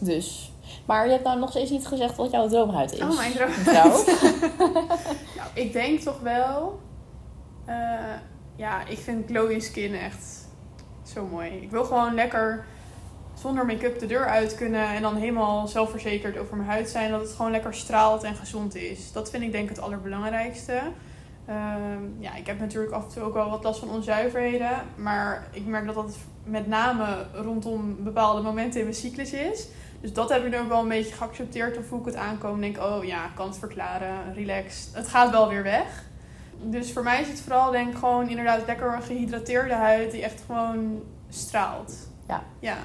Dus. 0.00 0.52
Maar 0.86 1.04
je 1.04 1.10
hebt 1.12 1.24
nou 1.24 1.38
nog 1.38 1.50
steeds 1.50 1.70
niet 1.70 1.86
gezegd 1.86 2.16
wat 2.16 2.30
jouw 2.30 2.48
droomhuid 2.48 2.92
is. 2.92 3.00
Oh, 3.00 3.16
mijn 3.16 3.32
droom. 3.32 3.48
mevrouw. 3.48 4.04
Nou, 5.36 5.48
ik 5.54 5.72
denk 5.72 6.00
toch 6.00 6.20
wel. 6.20 6.80
eh, 7.64 7.74
ja, 8.56 8.86
ik 8.86 8.98
vind 8.98 9.26
glowy 9.26 9.60
skin 9.60 9.94
echt 9.94 10.48
zo 11.02 11.26
mooi. 11.26 11.50
Ik 11.50 11.70
wil 11.70 11.84
gewoon 11.84 12.14
lekker 12.14 12.64
zonder 13.40 13.66
make-up 13.66 13.98
de 13.98 14.06
deur 14.06 14.26
uit 14.26 14.54
kunnen 14.54 14.88
en 14.88 15.02
dan 15.02 15.16
helemaal 15.16 15.68
zelfverzekerd 15.68 16.38
over 16.38 16.56
mijn 16.56 16.68
huid 16.68 16.88
zijn. 16.88 17.10
Dat 17.10 17.20
het 17.20 17.32
gewoon 17.32 17.50
lekker 17.50 17.74
straalt 17.74 18.22
en 18.22 18.34
gezond 18.34 18.74
is. 18.74 19.12
Dat 19.12 19.30
vind 19.30 19.42
ik 19.42 19.52
denk 19.52 19.64
ik 19.70 19.76
het 19.76 19.84
allerbelangrijkste. 19.84 20.80
Ehm, 21.46 22.02
ja, 22.18 22.34
ik 22.34 22.46
heb 22.46 22.58
natuurlijk 22.58 22.92
af 22.92 23.04
en 23.04 23.12
toe 23.12 23.22
ook 23.22 23.34
wel 23.34 23.50
wat 23.50 23.64
last 23.64 23.78
van 23.80 23.90
onzuiverheden. 23.90 24.70
Maar 24.96 25.46
ik 25.50 25.66
merk 25.66 25.86
dat 25.86 25.94
dat 25.94 26.16
met 26.44 26.66
name 26.66 27.26
rondom 27.32 27.96
bepaalde 28.04 28.42
momenten 28.42 28.80
in 28.80 28.86
mijn 28.86 28.98
cyclus 28.98 29.32
is. 29.32 29.66
Dus 30.04 30.12
dat 30.12 30.28
heb 30.28 30.44
ik 30.44 30.50
nu 30.50 30.58
ook 30.58 30.68
wel 30.68 30.82
een 30.82 30.88
beetje 30.88 31.14
geaccepteerd. 31.14 31.78
Of 31.78 31.88
hoe 31.88 32.00
ik 32.00 32.04
het 32.04 32.16
aankom. 32.16 32.60
Denk, 32.60 32.78
oh 32.78 33.04
ja, 33.04 33.30
kan 33.34 33.46
het 33.46 33.58
verklaren. 33.58 34.34
Relax. 34.34 34.88
Het 34.92 35.08
gaat 35.08 35.30
wel 35.30 35.48
weer 35.48 35.62
weg. 35.62 36.04
Dus 36.62 36.92
voor 36.92 37.02
mij 37.02 37.20
is 37.20 37.28
het 37.28 37.40
vooral 37.40 37.70
denk 37.70 37.90
ik 37.90 37.98
gewoon 37.98 38.28
inderdaad 38.28 38.66
lekker 38.66 38.94
een 38.94 39.02
gehydrateerde 39.02 39.74
huid. 39.74 40.10
Die 40.10 40.22
echt 40.22 40.42
gewoon 40.46 41.02
straalt. 41.28 41.94
Ja. 42.28 42.42
Ja. 42.58 42.76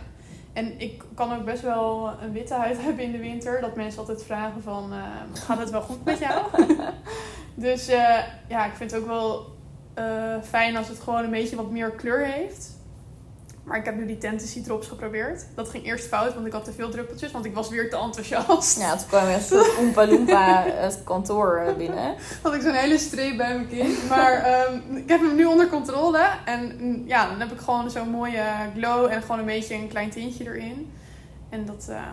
En 0.54 0.80
ik 0.80 1.04
kan 1.16 1.34
ook 1.34 1.46
best 1.46 1.62
wel 1.62 2.12
een 2.22 2.32
witte 2.32 2.54
huid 2.54 2.82
hebben 2.84 3.04
in 3.04 3.12
de 3.12 3.18
winter. 3.18 3.62
Dat 3.62 3.76
mensen 3.76 4.00
altijd 4.00 4.24
vragen 4.24 4.62
van, 4.64 4.94
eh, 4.94 5.00
gaat 5.34 5.60
het 5.60 5.70
wel 5.70 5.82
goed 5.82 6.06
met 6.06 6.20
jou? 6.20 6.46
dus 7.56 7.88
eh, 7.88 8.18
ja, 8.48 8.66
ik 8.66 8.74
vind 8.74 8.92
het 8.92 9.02
ook 9.02 9.08
wel 9.08 9.46
eh, 9.94 10.42
fijn 10.42 10.78
als 10.78 10.88
het 10.88 11.00
gewoon 11.00 11.24
een 11.24 11.32
beetje 11.32 11.56
wat 11.56 11.72
meer 11.72 11.92
kleur 11.92 12.26
heeft. 12.26 12.78
Maar 13.70 13.78
ik 13.78 13.86
heb 13.86 13.96
nu 13.96 14.06
die 14.06 14.18
Tendency 14.18 14.64
drops 14.64 14.88
geprobeerd. 14.88 15.46
Dat 15.56 15.70
ging 15.70 15.86
eerst 15.86 16.08
fout, 16.08 16.34
want 16.34 16.46
ik 16.46 16.52
had 16.52 16.64
te 16.64 16.72
veel 16.72 16.90
druppeltjes. 16.90 17.32
Want 17.32 17.46
ik 17.46 17.54
was 17.54 17.70
weer 17.70 17.90
te 17.90 17.98
enthousiast. 17.98 18.80
Ja, 18.80 18.96
toen 18.96 19.08
kwam 19.08 19.28
een 19.28 19.42
soort 19.42 19.78
Oompa 19.78 20.08
Loompa 20.08 20.64
het 20.66 21.02
kantoor 21.04 21.58
eh, 21.58 21.76
binnen. 21.76 22.16
had 22.44 22.54
ik 22.54 22.62
zo'n 22.62 22.74
hele 22.74 22.98
streep 22.98 23.38
bij 23.38 23.54
mijn 23.54 23.68
kin. 23.68 23.98
Maar 24.08 24.34
ehm, 24.34 24.96
ik 24.96 25.10
heb 25.10 25.20
hem 25.20 25.36
nu 25.36 25.46
onder 25.46 25.68
controle. 25.70 26.30
En 26.46 26.76
mm, 26.80 27.04
ja, 27.08 27.30
dan 27.30 27.40
heb 27.40 27.52
ik 27.52 27.60
gewoon 27.60 27.92
zo'n 27.92 28.10
mooie 28.10 28.44
glow 28.76 29.12
en 29.12 29.22
gewoon 29.22 29.40
een 29.40 29.46
beetje 29.46 29.76
een 29.76 29.88
klein 29.88 30.10
tintje 30.10 30.44
erin. 30.46 30.92
En 31.50 31.66
dat, 31.66 31.88
eh, 31.90 32.04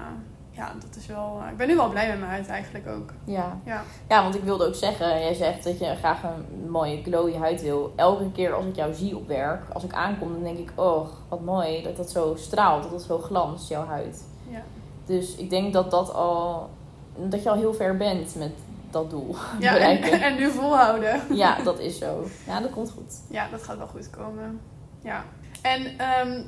ja, 0.57 0.73
dat 0.81 0.97
is 0.97 1.07
wel... 1.07 1.43
ik 1.51 1.57
ben 1.57 1.69
nu 1.69 1.77
wel 1.77 1.89
blij 1.89 2.09
met 2.09 2.19
mijn 2.19 2.31
huid 2.31 2.49
eigenlijk 2.49 2.87
ook. 2.89 3.13
Ja. 3.25 3.59
Ja. 3.65 3.83
ja, 4.09 4.23
want 4.23 4.35
ik 4.35 4.43
wilde 4.43 4.67
ook 4.67 4.75
zeggen, 4.75 5.21
jij 5.21 5.35
zegt 5.35 5.65
dat 5.65 5.79
je 5.79 5.95
graag 5.95 6.23
een 6.23 6.71
mooie 6.71 7.03
glowy 7.03 7.35
huid 7.35 7.63
wil. 7.63 7.93
Elke 7.97 8.33
keer 8.33 8.55
als 8.55 8.65
ik 8.65 8.77
jou 8.77 8.95
zie 8.95 9.17
op 9.17 9.27
werk, 9.27 9.63
als 9.73 9.85
ik 9.85 9.93
aankom, 9.93 10.33
dan 10.33 10.43
denk 10.43 10.59
ik, 10.59 10.73
oh, 10.75 11.09
wat 11.29 11.41
mooi 11.41 11.83
dat 11.83 11.97
dat 11.97 12.11
zo 12.11 12.35
straalt, 12.37 12.83
dat 12.83 12.91
dat 12.91 13.03
zo 13.03 13.19
glanst, 13.19 13.69
jouw 13.69 13.87
huid. 13.87 14.25
Ja. 14.49 14.63
Dus 15.07 15.35
ik 15.35 15.51
denk 15.51 15.73
dat 15.73 15.91
dat 15.91 16.15
al, 16.15 16.71
dat 17.17 17.43
je 17.43 17.51
al 17.51 17.57
heel 17.57 17.75
ver 17.75 17.97
bent 17.97 18.35
met 18.35 18.53
dat 18.91 19.11
doel 19.11 19.37
Ja, 19.59 19.71
en, 19.73 19.75
bereiken. 19.75 20.21
en 20.29 20.37
nu 20.37 20.51
volhouden. 20.51 21.21
Ja, 21.43 21.63
dat 21.63 21.79
is 21.79 21.99
zo. 21.99 22.27
Ja, 22.47 22.61
dat 22.61 22.71
komt 22.71 22.91
goed. 22.91 23.21
Ja, 23.31 23.49
dat 23.49 23.63
gaat 23.63 23.77
wel 23.77 23.87
goed 23.87 24.11
komen. 24.11 24.61
Ja. 25.03 25.25
En 25.63 25.99
ehm, 25.99 26.43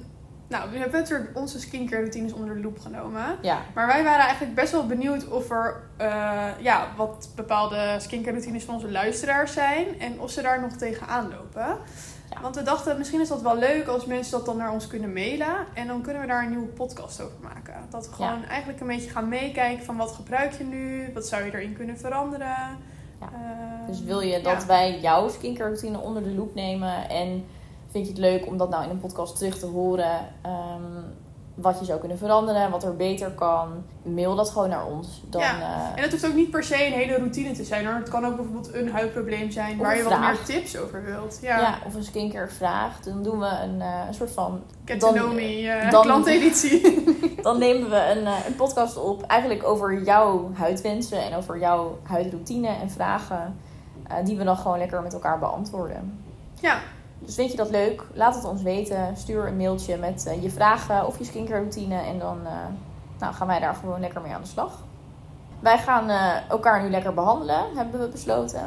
nou, 0.49 0.71
we 0.71 0.79
hebben 0.79 1.01
natuurlijk 1.01 1.31
onze 1.35 1.61
skincare 1.61 2.01
routines 2.01 2.33
onder 2.33 2.55
de 2.55 2.61
loep 2.61 2.79
genomen. 2.79 3.39
Ja, 3.43 3.63
Maar 3.75 3.87
wij 3.87 4.05
waren 4.05 4.25
eigenlijk 4.25 4.55
best 4.55 4.73
wel 4.73 4.87
benieuwd 4.87 5.29
of 5.29 5.51
er 5.51 5.83
eh, 5.97 6.47
ja, 6.61 6.89
wat 6.97 7.29
bepaalde 7.35 7.97
skincare 7.99 8.33
routines 8.33 8.65
van 8.65 8.75
onze 8.75 8.91
luisteraars 8.91 9.53
zijn. 9.53 10.01
En 10.01 10.21
of 10.21 10.31
ze 10.31 10.43
daar 10.43 10.61
nog 10.61 10.73
tegenaan 10.73 11.29
lopen. 11.29 11.79
Want 12.43 12.57
we 12.57 12.63
dachten, 12.63 12.99
misschien 12.99 13.21
is 13.21 13.29
dat 13.29 13.43
wel 13.43 13.57
leuk 13.57 13.87
als 13.87 14.05
mensen 14.05 14.33
dat 14.33 14.47
dan 14.47 14.57
naar 14.57 14.73
ons 14.73 14.87
kunnen 14.87 15.13
mailen. 15.13 15.67
En 15.75 15.87
dan 15.87 16.03
kunnen 16.03 16.23
we 16.23 16.29
daar 16.29 16.43
een 16.43 16.51
nieuwe 16.51 16.67
podcast 16.67 17.21
over 17.21 17.37
maken. 17.43 17.75
Dat 17.91 18.09
we 18.09 18.15
gewoon 18.15 18.45
eigenlijk 18.45 18.81
een 18.81 18.87
beetje 18.87 19.11
gaan 19.11 19.29
meekijken 19.29 19.85
van 19.85 19.97
wat 19.97 20.13
gebruik 20.13 20.53
je 20.53 20.65
nu? 20.65 21.11
Wat 21.15 21.27
zou 21.27 21.45
je 21.45 21.55
erin 21.55 21.73
kunnen 21.73 21.99
veranderen? 21.99 22.79
Ja. 23.21 23.29
Uh, 23.33 23.87
dus 23.87 24.03
wil 24.03 24.21
je 24.21 24.41
dat 24.41 24.65
wij 24.65 25.01
jouw 25.01 25.29
skincare 25.29 25.69
routine 25.69 25.99
onder 25.99 26.23
de 26.23 26.35
loep 26.35 26.55
nemen? 26.55 27.09
En 27.09 27.45
vind 27.90 28.07
je 28.07 28.12
het 28.12 28.20
leuk 28.20 28.46
om 28.46 28.57
dat 28.57 28.70
nou 28.70 28.85
in 28.85 28.90
een 28.90 29.01
podcast 29.01 29.37
terug 29.37 29.59
te 29.59 29.66
horen? 29.66 30.18
Um, 30.46 31.05
wat 31.61 31.79
je 31.79 31.85
zou 31.85 31.98
kunnen 31.98 32.18
veranderen, 32.18 32.70
wat 32.70 32.85
er 32.85 32.96
beter 32.96 33.31
kan, 33.31 33.85
mail 34.03 34.35
dat 34.35 34.51
gewoon 34.51 34.68
naar 34.68 34.87
ons. 34.87 35.22
Dan, 35.31 35.40
ja. 35.40 35.59
Uh, 35.59 35.96
en 35.96 36.03
het 36.03 36.11
hoeft 36.11 36.27
ook 36.27 36.35
niet 36.35 36.51
per 36.51 36.64
se 36.64 36.87
een 36.87 36.92
hele 36.92 37.16
routine 37.16 37.53
te 37.53 37.64
zijn 37.64 37.87
hoor. 37.87 37.94
Het 37.94 38.09
kan 38.09 38.27
ook 38.27 38.37
bijvoorbeeld 38.37 38.74
een 38.74 38.90
huidprobleem 38.90 39.51
zijn 39.51 39.79
waar 39.79 39.96
je 39.96 40.03
wat 40.03 40.20
meer 40.20 40.42
tips 40.44 40.77
over 40.77 41.05
wilt. 41.05 41.38
Ja, 41.42 41.59
ja 41.59 41.79
of 41.87 41.94
een 41.94 42.05
skincare 42.05 42.48
vraag. 42.48 43.01
Dan 43.01 43.22
doen 43.22 43.38
we 43.38 43.46
een, 43.46 43.77
uh, 43.77 44.05
een 44.07 44.14
soort 44.14 44.31
van... 44.31 44.62
Catanomy 44.85 45.64
uh, 45.64 45.88
klanteditie. 46.01 47.05
dan 47.42 47.59
nemen 47.59 47.90
we 47.90 48.11
een, 48.16 48.27
een 48.27 48.57
podcast 48.57 48.96
op 48.96 49.22
eigenlijk 49.22 49.64
over 49.64 50.03
jouw 50.03 50.51
huidwensen 50.55 51.22
en 51.22 51.35
over 51.35 51.59
jouw 51.59 51.98
huidroutine 52.03 52.68
en 52.68 52.90
vragen. 52.90 53.59
die 54.24 54.37
we 54.37 54.44
dan 54.44 54.57
gewoon 54.57 54.79
lekker 54.79 55.03
met 55.03 55.12
elkaar 55.12 55.38
beantwoorden. 55.38 56.22
Ja, 56.61 56.79
dus 57.18 57.35
vind 57.35 57.50
je 57.50 57.57
dat 57.57 57.70
leuk? 57.70 58.02
Laat 58.14 58.35
het 58.35 58.44
ons 58.44 58.62
weten. 58.62 59.16
Stuur 59.16 59.46
een 59.46 59.57
mailtje 59.57 59.96
met 59.96 60.24
uh, 60.28 60.42
je 60.42 60.50
vragen 60.50 61.07
of 61.07 61.18
je 61.18 61.24
skincare 61.24 61.61
routine. 61.61 62.00
En 62.00 62.18
dan 62.18 62.38
uh, 62.42 62.50
nou, 63.18 63.35
gaan 63.35 63.46
wij 63.46 63.61
daar 63.61 63.74
gewoon 63.74 64.00
lekker 64.00 64.20
mee 64.20 64.35
aan 64.35 64.42
de 64.42 64.48
slag. 64.48 64.87
Wij 65.61 65.78
gaan 65.78 66.11
uh, 66.11 66.50
elkaar 66.50 66.83
nu 66.83 66.90
lekker 66.90 67.14
behandelen, 67.14 67.64
hebben 67.76 68.00
we 68.00 68.09
besloten. 68.09 68.62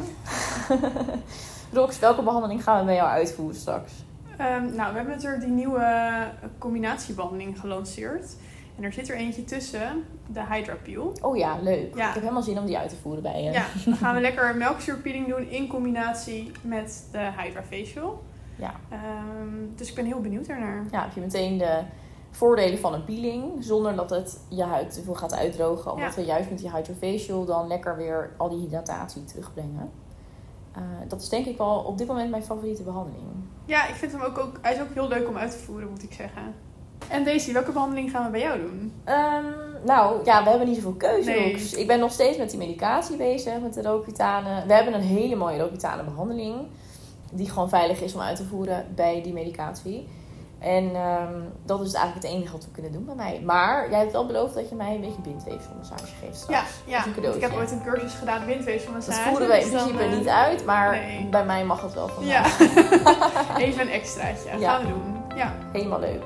Rox, 1.73 1.99
welke 1.99 2.23
behandeling 2.23 2.63
gaan 2.63 2.79
we 2.79 2.85
bij 2.85 2.95
jou 2.95 3.09
uitvoeren 3.09 3.55
straks? 3.55 3.91
Um, 4.31 4.75
nou, 4.75 4.91
we 4.91 4.97
hebben 4.97 5.15
natuurlijk 5.15 5.43
die 5.43 5.51
nieuwe 5.51 6.13
combinatiebehandeling 6.57 7.59
gelanceerd. 7.59 8.35
En 8.77 8.83
er 8.83 8.93
zit 8.93 9.09
er 9.09 9.15
eentje 9.15 9.43
tussen, 9.43 10.05
de 10.27 10.45
Hydra 10.49 10.75
Peel. 10.83 11.13
Oh 11.21 11.37
ja, 11.37 11.57
leuk. 11.61 11.95
Ja. 11.95 12.07
Ik 12.07 12.13
heb 12.13 12.21
helemaal 12.21 12.41
zin 12.41 12.59
om 12.59 12.65
die 12.65 12.77
uit 12.77 12.89
te 12.89 12.95
voeren 13.01 13.23
bij 13.23 13.43
je. 13.43 13.51
Ja, 13.51 13.65
dan 13.85 13.95
gaan 13.95 14.15
we 14.15 14.21
lekker 14.29 14.55
melkzuurpeeling 14.55 15.27
doen 15.27 15.49
in 15.49 15.67
combinatie 15.67 16.51
met 16.61 17.07
de 17.11 17.29
Hydra 17.37 17.63
Facial. 17.69 18.21
Ja. 18.55 18.73
Um, 19.41 19.73
dus 19.75 19.89
ik 19.89 19.95
ben 19.95 20.05
heel 20.05 20.21
benieuwd 20.21 20.47
ernaar. 20.47 20.85
Ja, 20.91 21.01
heb 21.01 21.13
je 21.13 21.21
meteen 21.21 21.57
de 21.57 21.79
voordelen 22.31 22.79
van 22.79 22.93
een 22.93 23.03
peeling. 23.03 23.63
Zonder 23.63 23.95
dat 23.95 24.09
het 24.09 24.39
je 24.47 24.63
huid 24.63 24.93
te 24.93 25.03
veel 25.03 25.15
gaat 25.15 25.35
uitdrogen. 25.35 25.93
Omdat 25.93 26.15
we 26.15 26.25
juist 26.25 26.49
met 26.49 26.59
die 26.59 26.71
Hydrofacial 26.71 27.45
dan 27.45 27.67
lekker 27.67 27.97
weer 27.97 28.31
al 28.37 28.49
die 28.49 28.59
hydratatie 28.59 29.23
terugbrengen. 29.23 29.91
Uh, 30.77 30.83
dat 31.07 31.21
is 31.21 31.29
denk 31.29 31.45
ik 31.45 31.57
wel 31.57 31.79
op 31.79 31.97
dit 31.97 32.07
moment 32.07 32.29
mijn 32.29 32.43
favoriete 32.43 32.83
behandeling. 32.83 33.27
Ja, 33.65 33.87
ik 33.87 33.95
vind 33.95 34.11
hem 34.11 34.21
ook, 34.21 34.37
ook, 34.37 34.57
hij 34.61 34.73
is 34.73 34.81
ook 34.81 34.93
heel 34.93 35.07
leuk 35.07 35.27
om 35.27 35.37
uit 35.37 35.51
te 35.51 35.57
voeren, 35.57 35.89
moet 35.89 36.03
ik 36.03 36.13
zeggen. 36.13 36.53
En 37.07 37.23
Daisy, 37.23 37.53
welke 37.53 37.71
behandeling 37.71 38.11
gaan 38.11 38.25
we 38.25 38.31
bij 38.31 38.39
jou 38.39 38.59
doen? 38.59 38.93
Um, 39.05 39.45
nou, 39.85 40.25
ja, 40.25 40.43
we 40.43 40.49
hebben 40.49 40.67
niet 40.67 40.75
zoveel 40.75 40.93
keuze. 40.93 41.29
Nee. 41.29 41.53
ik 41.53 41.87
ben 41.87 41.99
nog 41.99 42.11
steeds 42.11 42.37
met 42.37 42.49
die 42.49 42.59
medicatie 42.59 43.17
bezig, 43.17 43.59
met 43.61 43.73
de 43.73 43.81
Roaccutane. 43.81 44.65
We 44.67 44.73
hebben 44.73 44.93
een 44.93 45.01
hele 45.01 45.35
mooie 45.35 45.59
Roaccutane 45.59 46.03
behandeling 46.03 46.55
die 47.31 47.49
gewoon 47.49 47.69
veilig 47.69 48.01
is 48.01 48.13
om 48.13 48.21
uit 48.21 48.35
te 48.35 48.45
voeren 48.45 48.85
bij 48.95 49.21
die 49.21 49.33
medicatie. 49.33 50.07
En 50.59 50.95
um, 50.95 51.51
dat 51.65 51.81
is 51.81 51.93
eigenlijk 51.93 52.25
het 52.25 52.35
enige 52.35 52.51
wat 52.51 52.65
we 52.65 52.71
kunnen 52.71 52.91
doen 52.91 53.05
bij 53.05 53.15
mij. 53.15 53.41
Maar 53.45 53.89
jij 53.89 53.99
hebt 53.99 54.11
wel 54.11 54.25
beloofd 54.25 54.53
dat 54.53 54.69
je 54.69 54.75
mij 54.75 54.95
een 54.95 55.01
beetje 55.01 55.21
bindweefselmassage 55.21 56.13
geeft 56.23 56.37
straks. 56.37 56.69
Ja, 56.85 57.03
ja. 57.05 57.33
ik 57.33 57.41
heb 57.41 57.53
ooit 57.53 57.71
een 57.71 57.83
cursus 57.83 58.13
gedaan 58.13 58.45
bindweefselmassage. 58.45 59.17
Dat 59.17 59.27
voeren 59.27 59.47
we 59.47 59.63
in 59.63 59.71
dus 59.71 59.83
principe 59.83 60.15
niet 60.15 60.27
uit, 60.27 60.65
maar 60.65 60.99
bij 61.29 61.45
mij 61.45 61.65
mag 61.65 61.81
het 61.81 61.93
wel 61.93 62.07
vandaag. 62.07 62.59
Ja, 62.59 63.57
even 63.65 63.81
een 63.81 63.91
extraatje. 63.91 64.59
Ja. 64.59 64.71
Gaan 64.71 64.81
we 64.81 64.87
doen. 64.87 65.37
Ja. 65.37 65.53
Helemaal 65.71 65.99
leuk. 65.99 66.23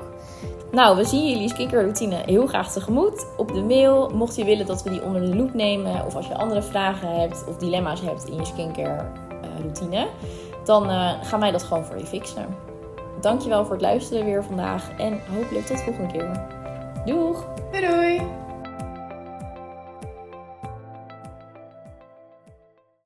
Nou, 0.70 0.96
we 0.96 1.04
zien 1.04 1.28
jullie 1.28 1.48
skincare 1.48 1.82
routine 1.82 2.22
heel 2.26 2.46
graag 2.46 2.72
tegemoet 2.72 3.26
op 3.36 3.52
de 3.54 3.62
mail. 3.62 4.10
Mocht 4.14 4.36
je 4.36 4.44
willen 4.44 4.66
dat 4.66 4.82
we 4.82 4.90
die 4.90 5.02
onder 5.02 5.20
de 5.20 5.36
loep 5.36 5.54
nemen, 5.54 6.06
of 6.06 6.14
als 6.14 6.26
je 6.26 6.36
andere 6.36 6.62
vragen 6.62 7.20
hebt 7.20 7.44
of 7.48 7.56
dilemma's 7.56 8.00
hebt 8.00 8.28
in 8.28 8.36
je 8.36 8.44
skincare 8.44 9.04
uh, 9.30 9.60
routine, 9.60 10.08
dan 10.66 10.90
uh, 10.90 11.12
gaan 11.22 11.40
wij 11.40 11.50
dat 11.50 11.62
gewoon 11.62 11.84
voor 11.84 11.98
je 11.98 12.06
fixen. 12.06 12.56
Dankjewel 13.20 13.64
voor 13.64 13.72
het 13.72 13.82
luisteren 13.82 14.24
weer 14.24 14.44
vandaag 14.44 14.90
en 14.98 15.20
hopelijk 15.34 15.66
tot 15.66 15.76
de 15.76 15.82
volgende 15.82 16.12
keer. 16.12 16.46
Doeg! 17.04 17.44
Doei! 17.72 18.45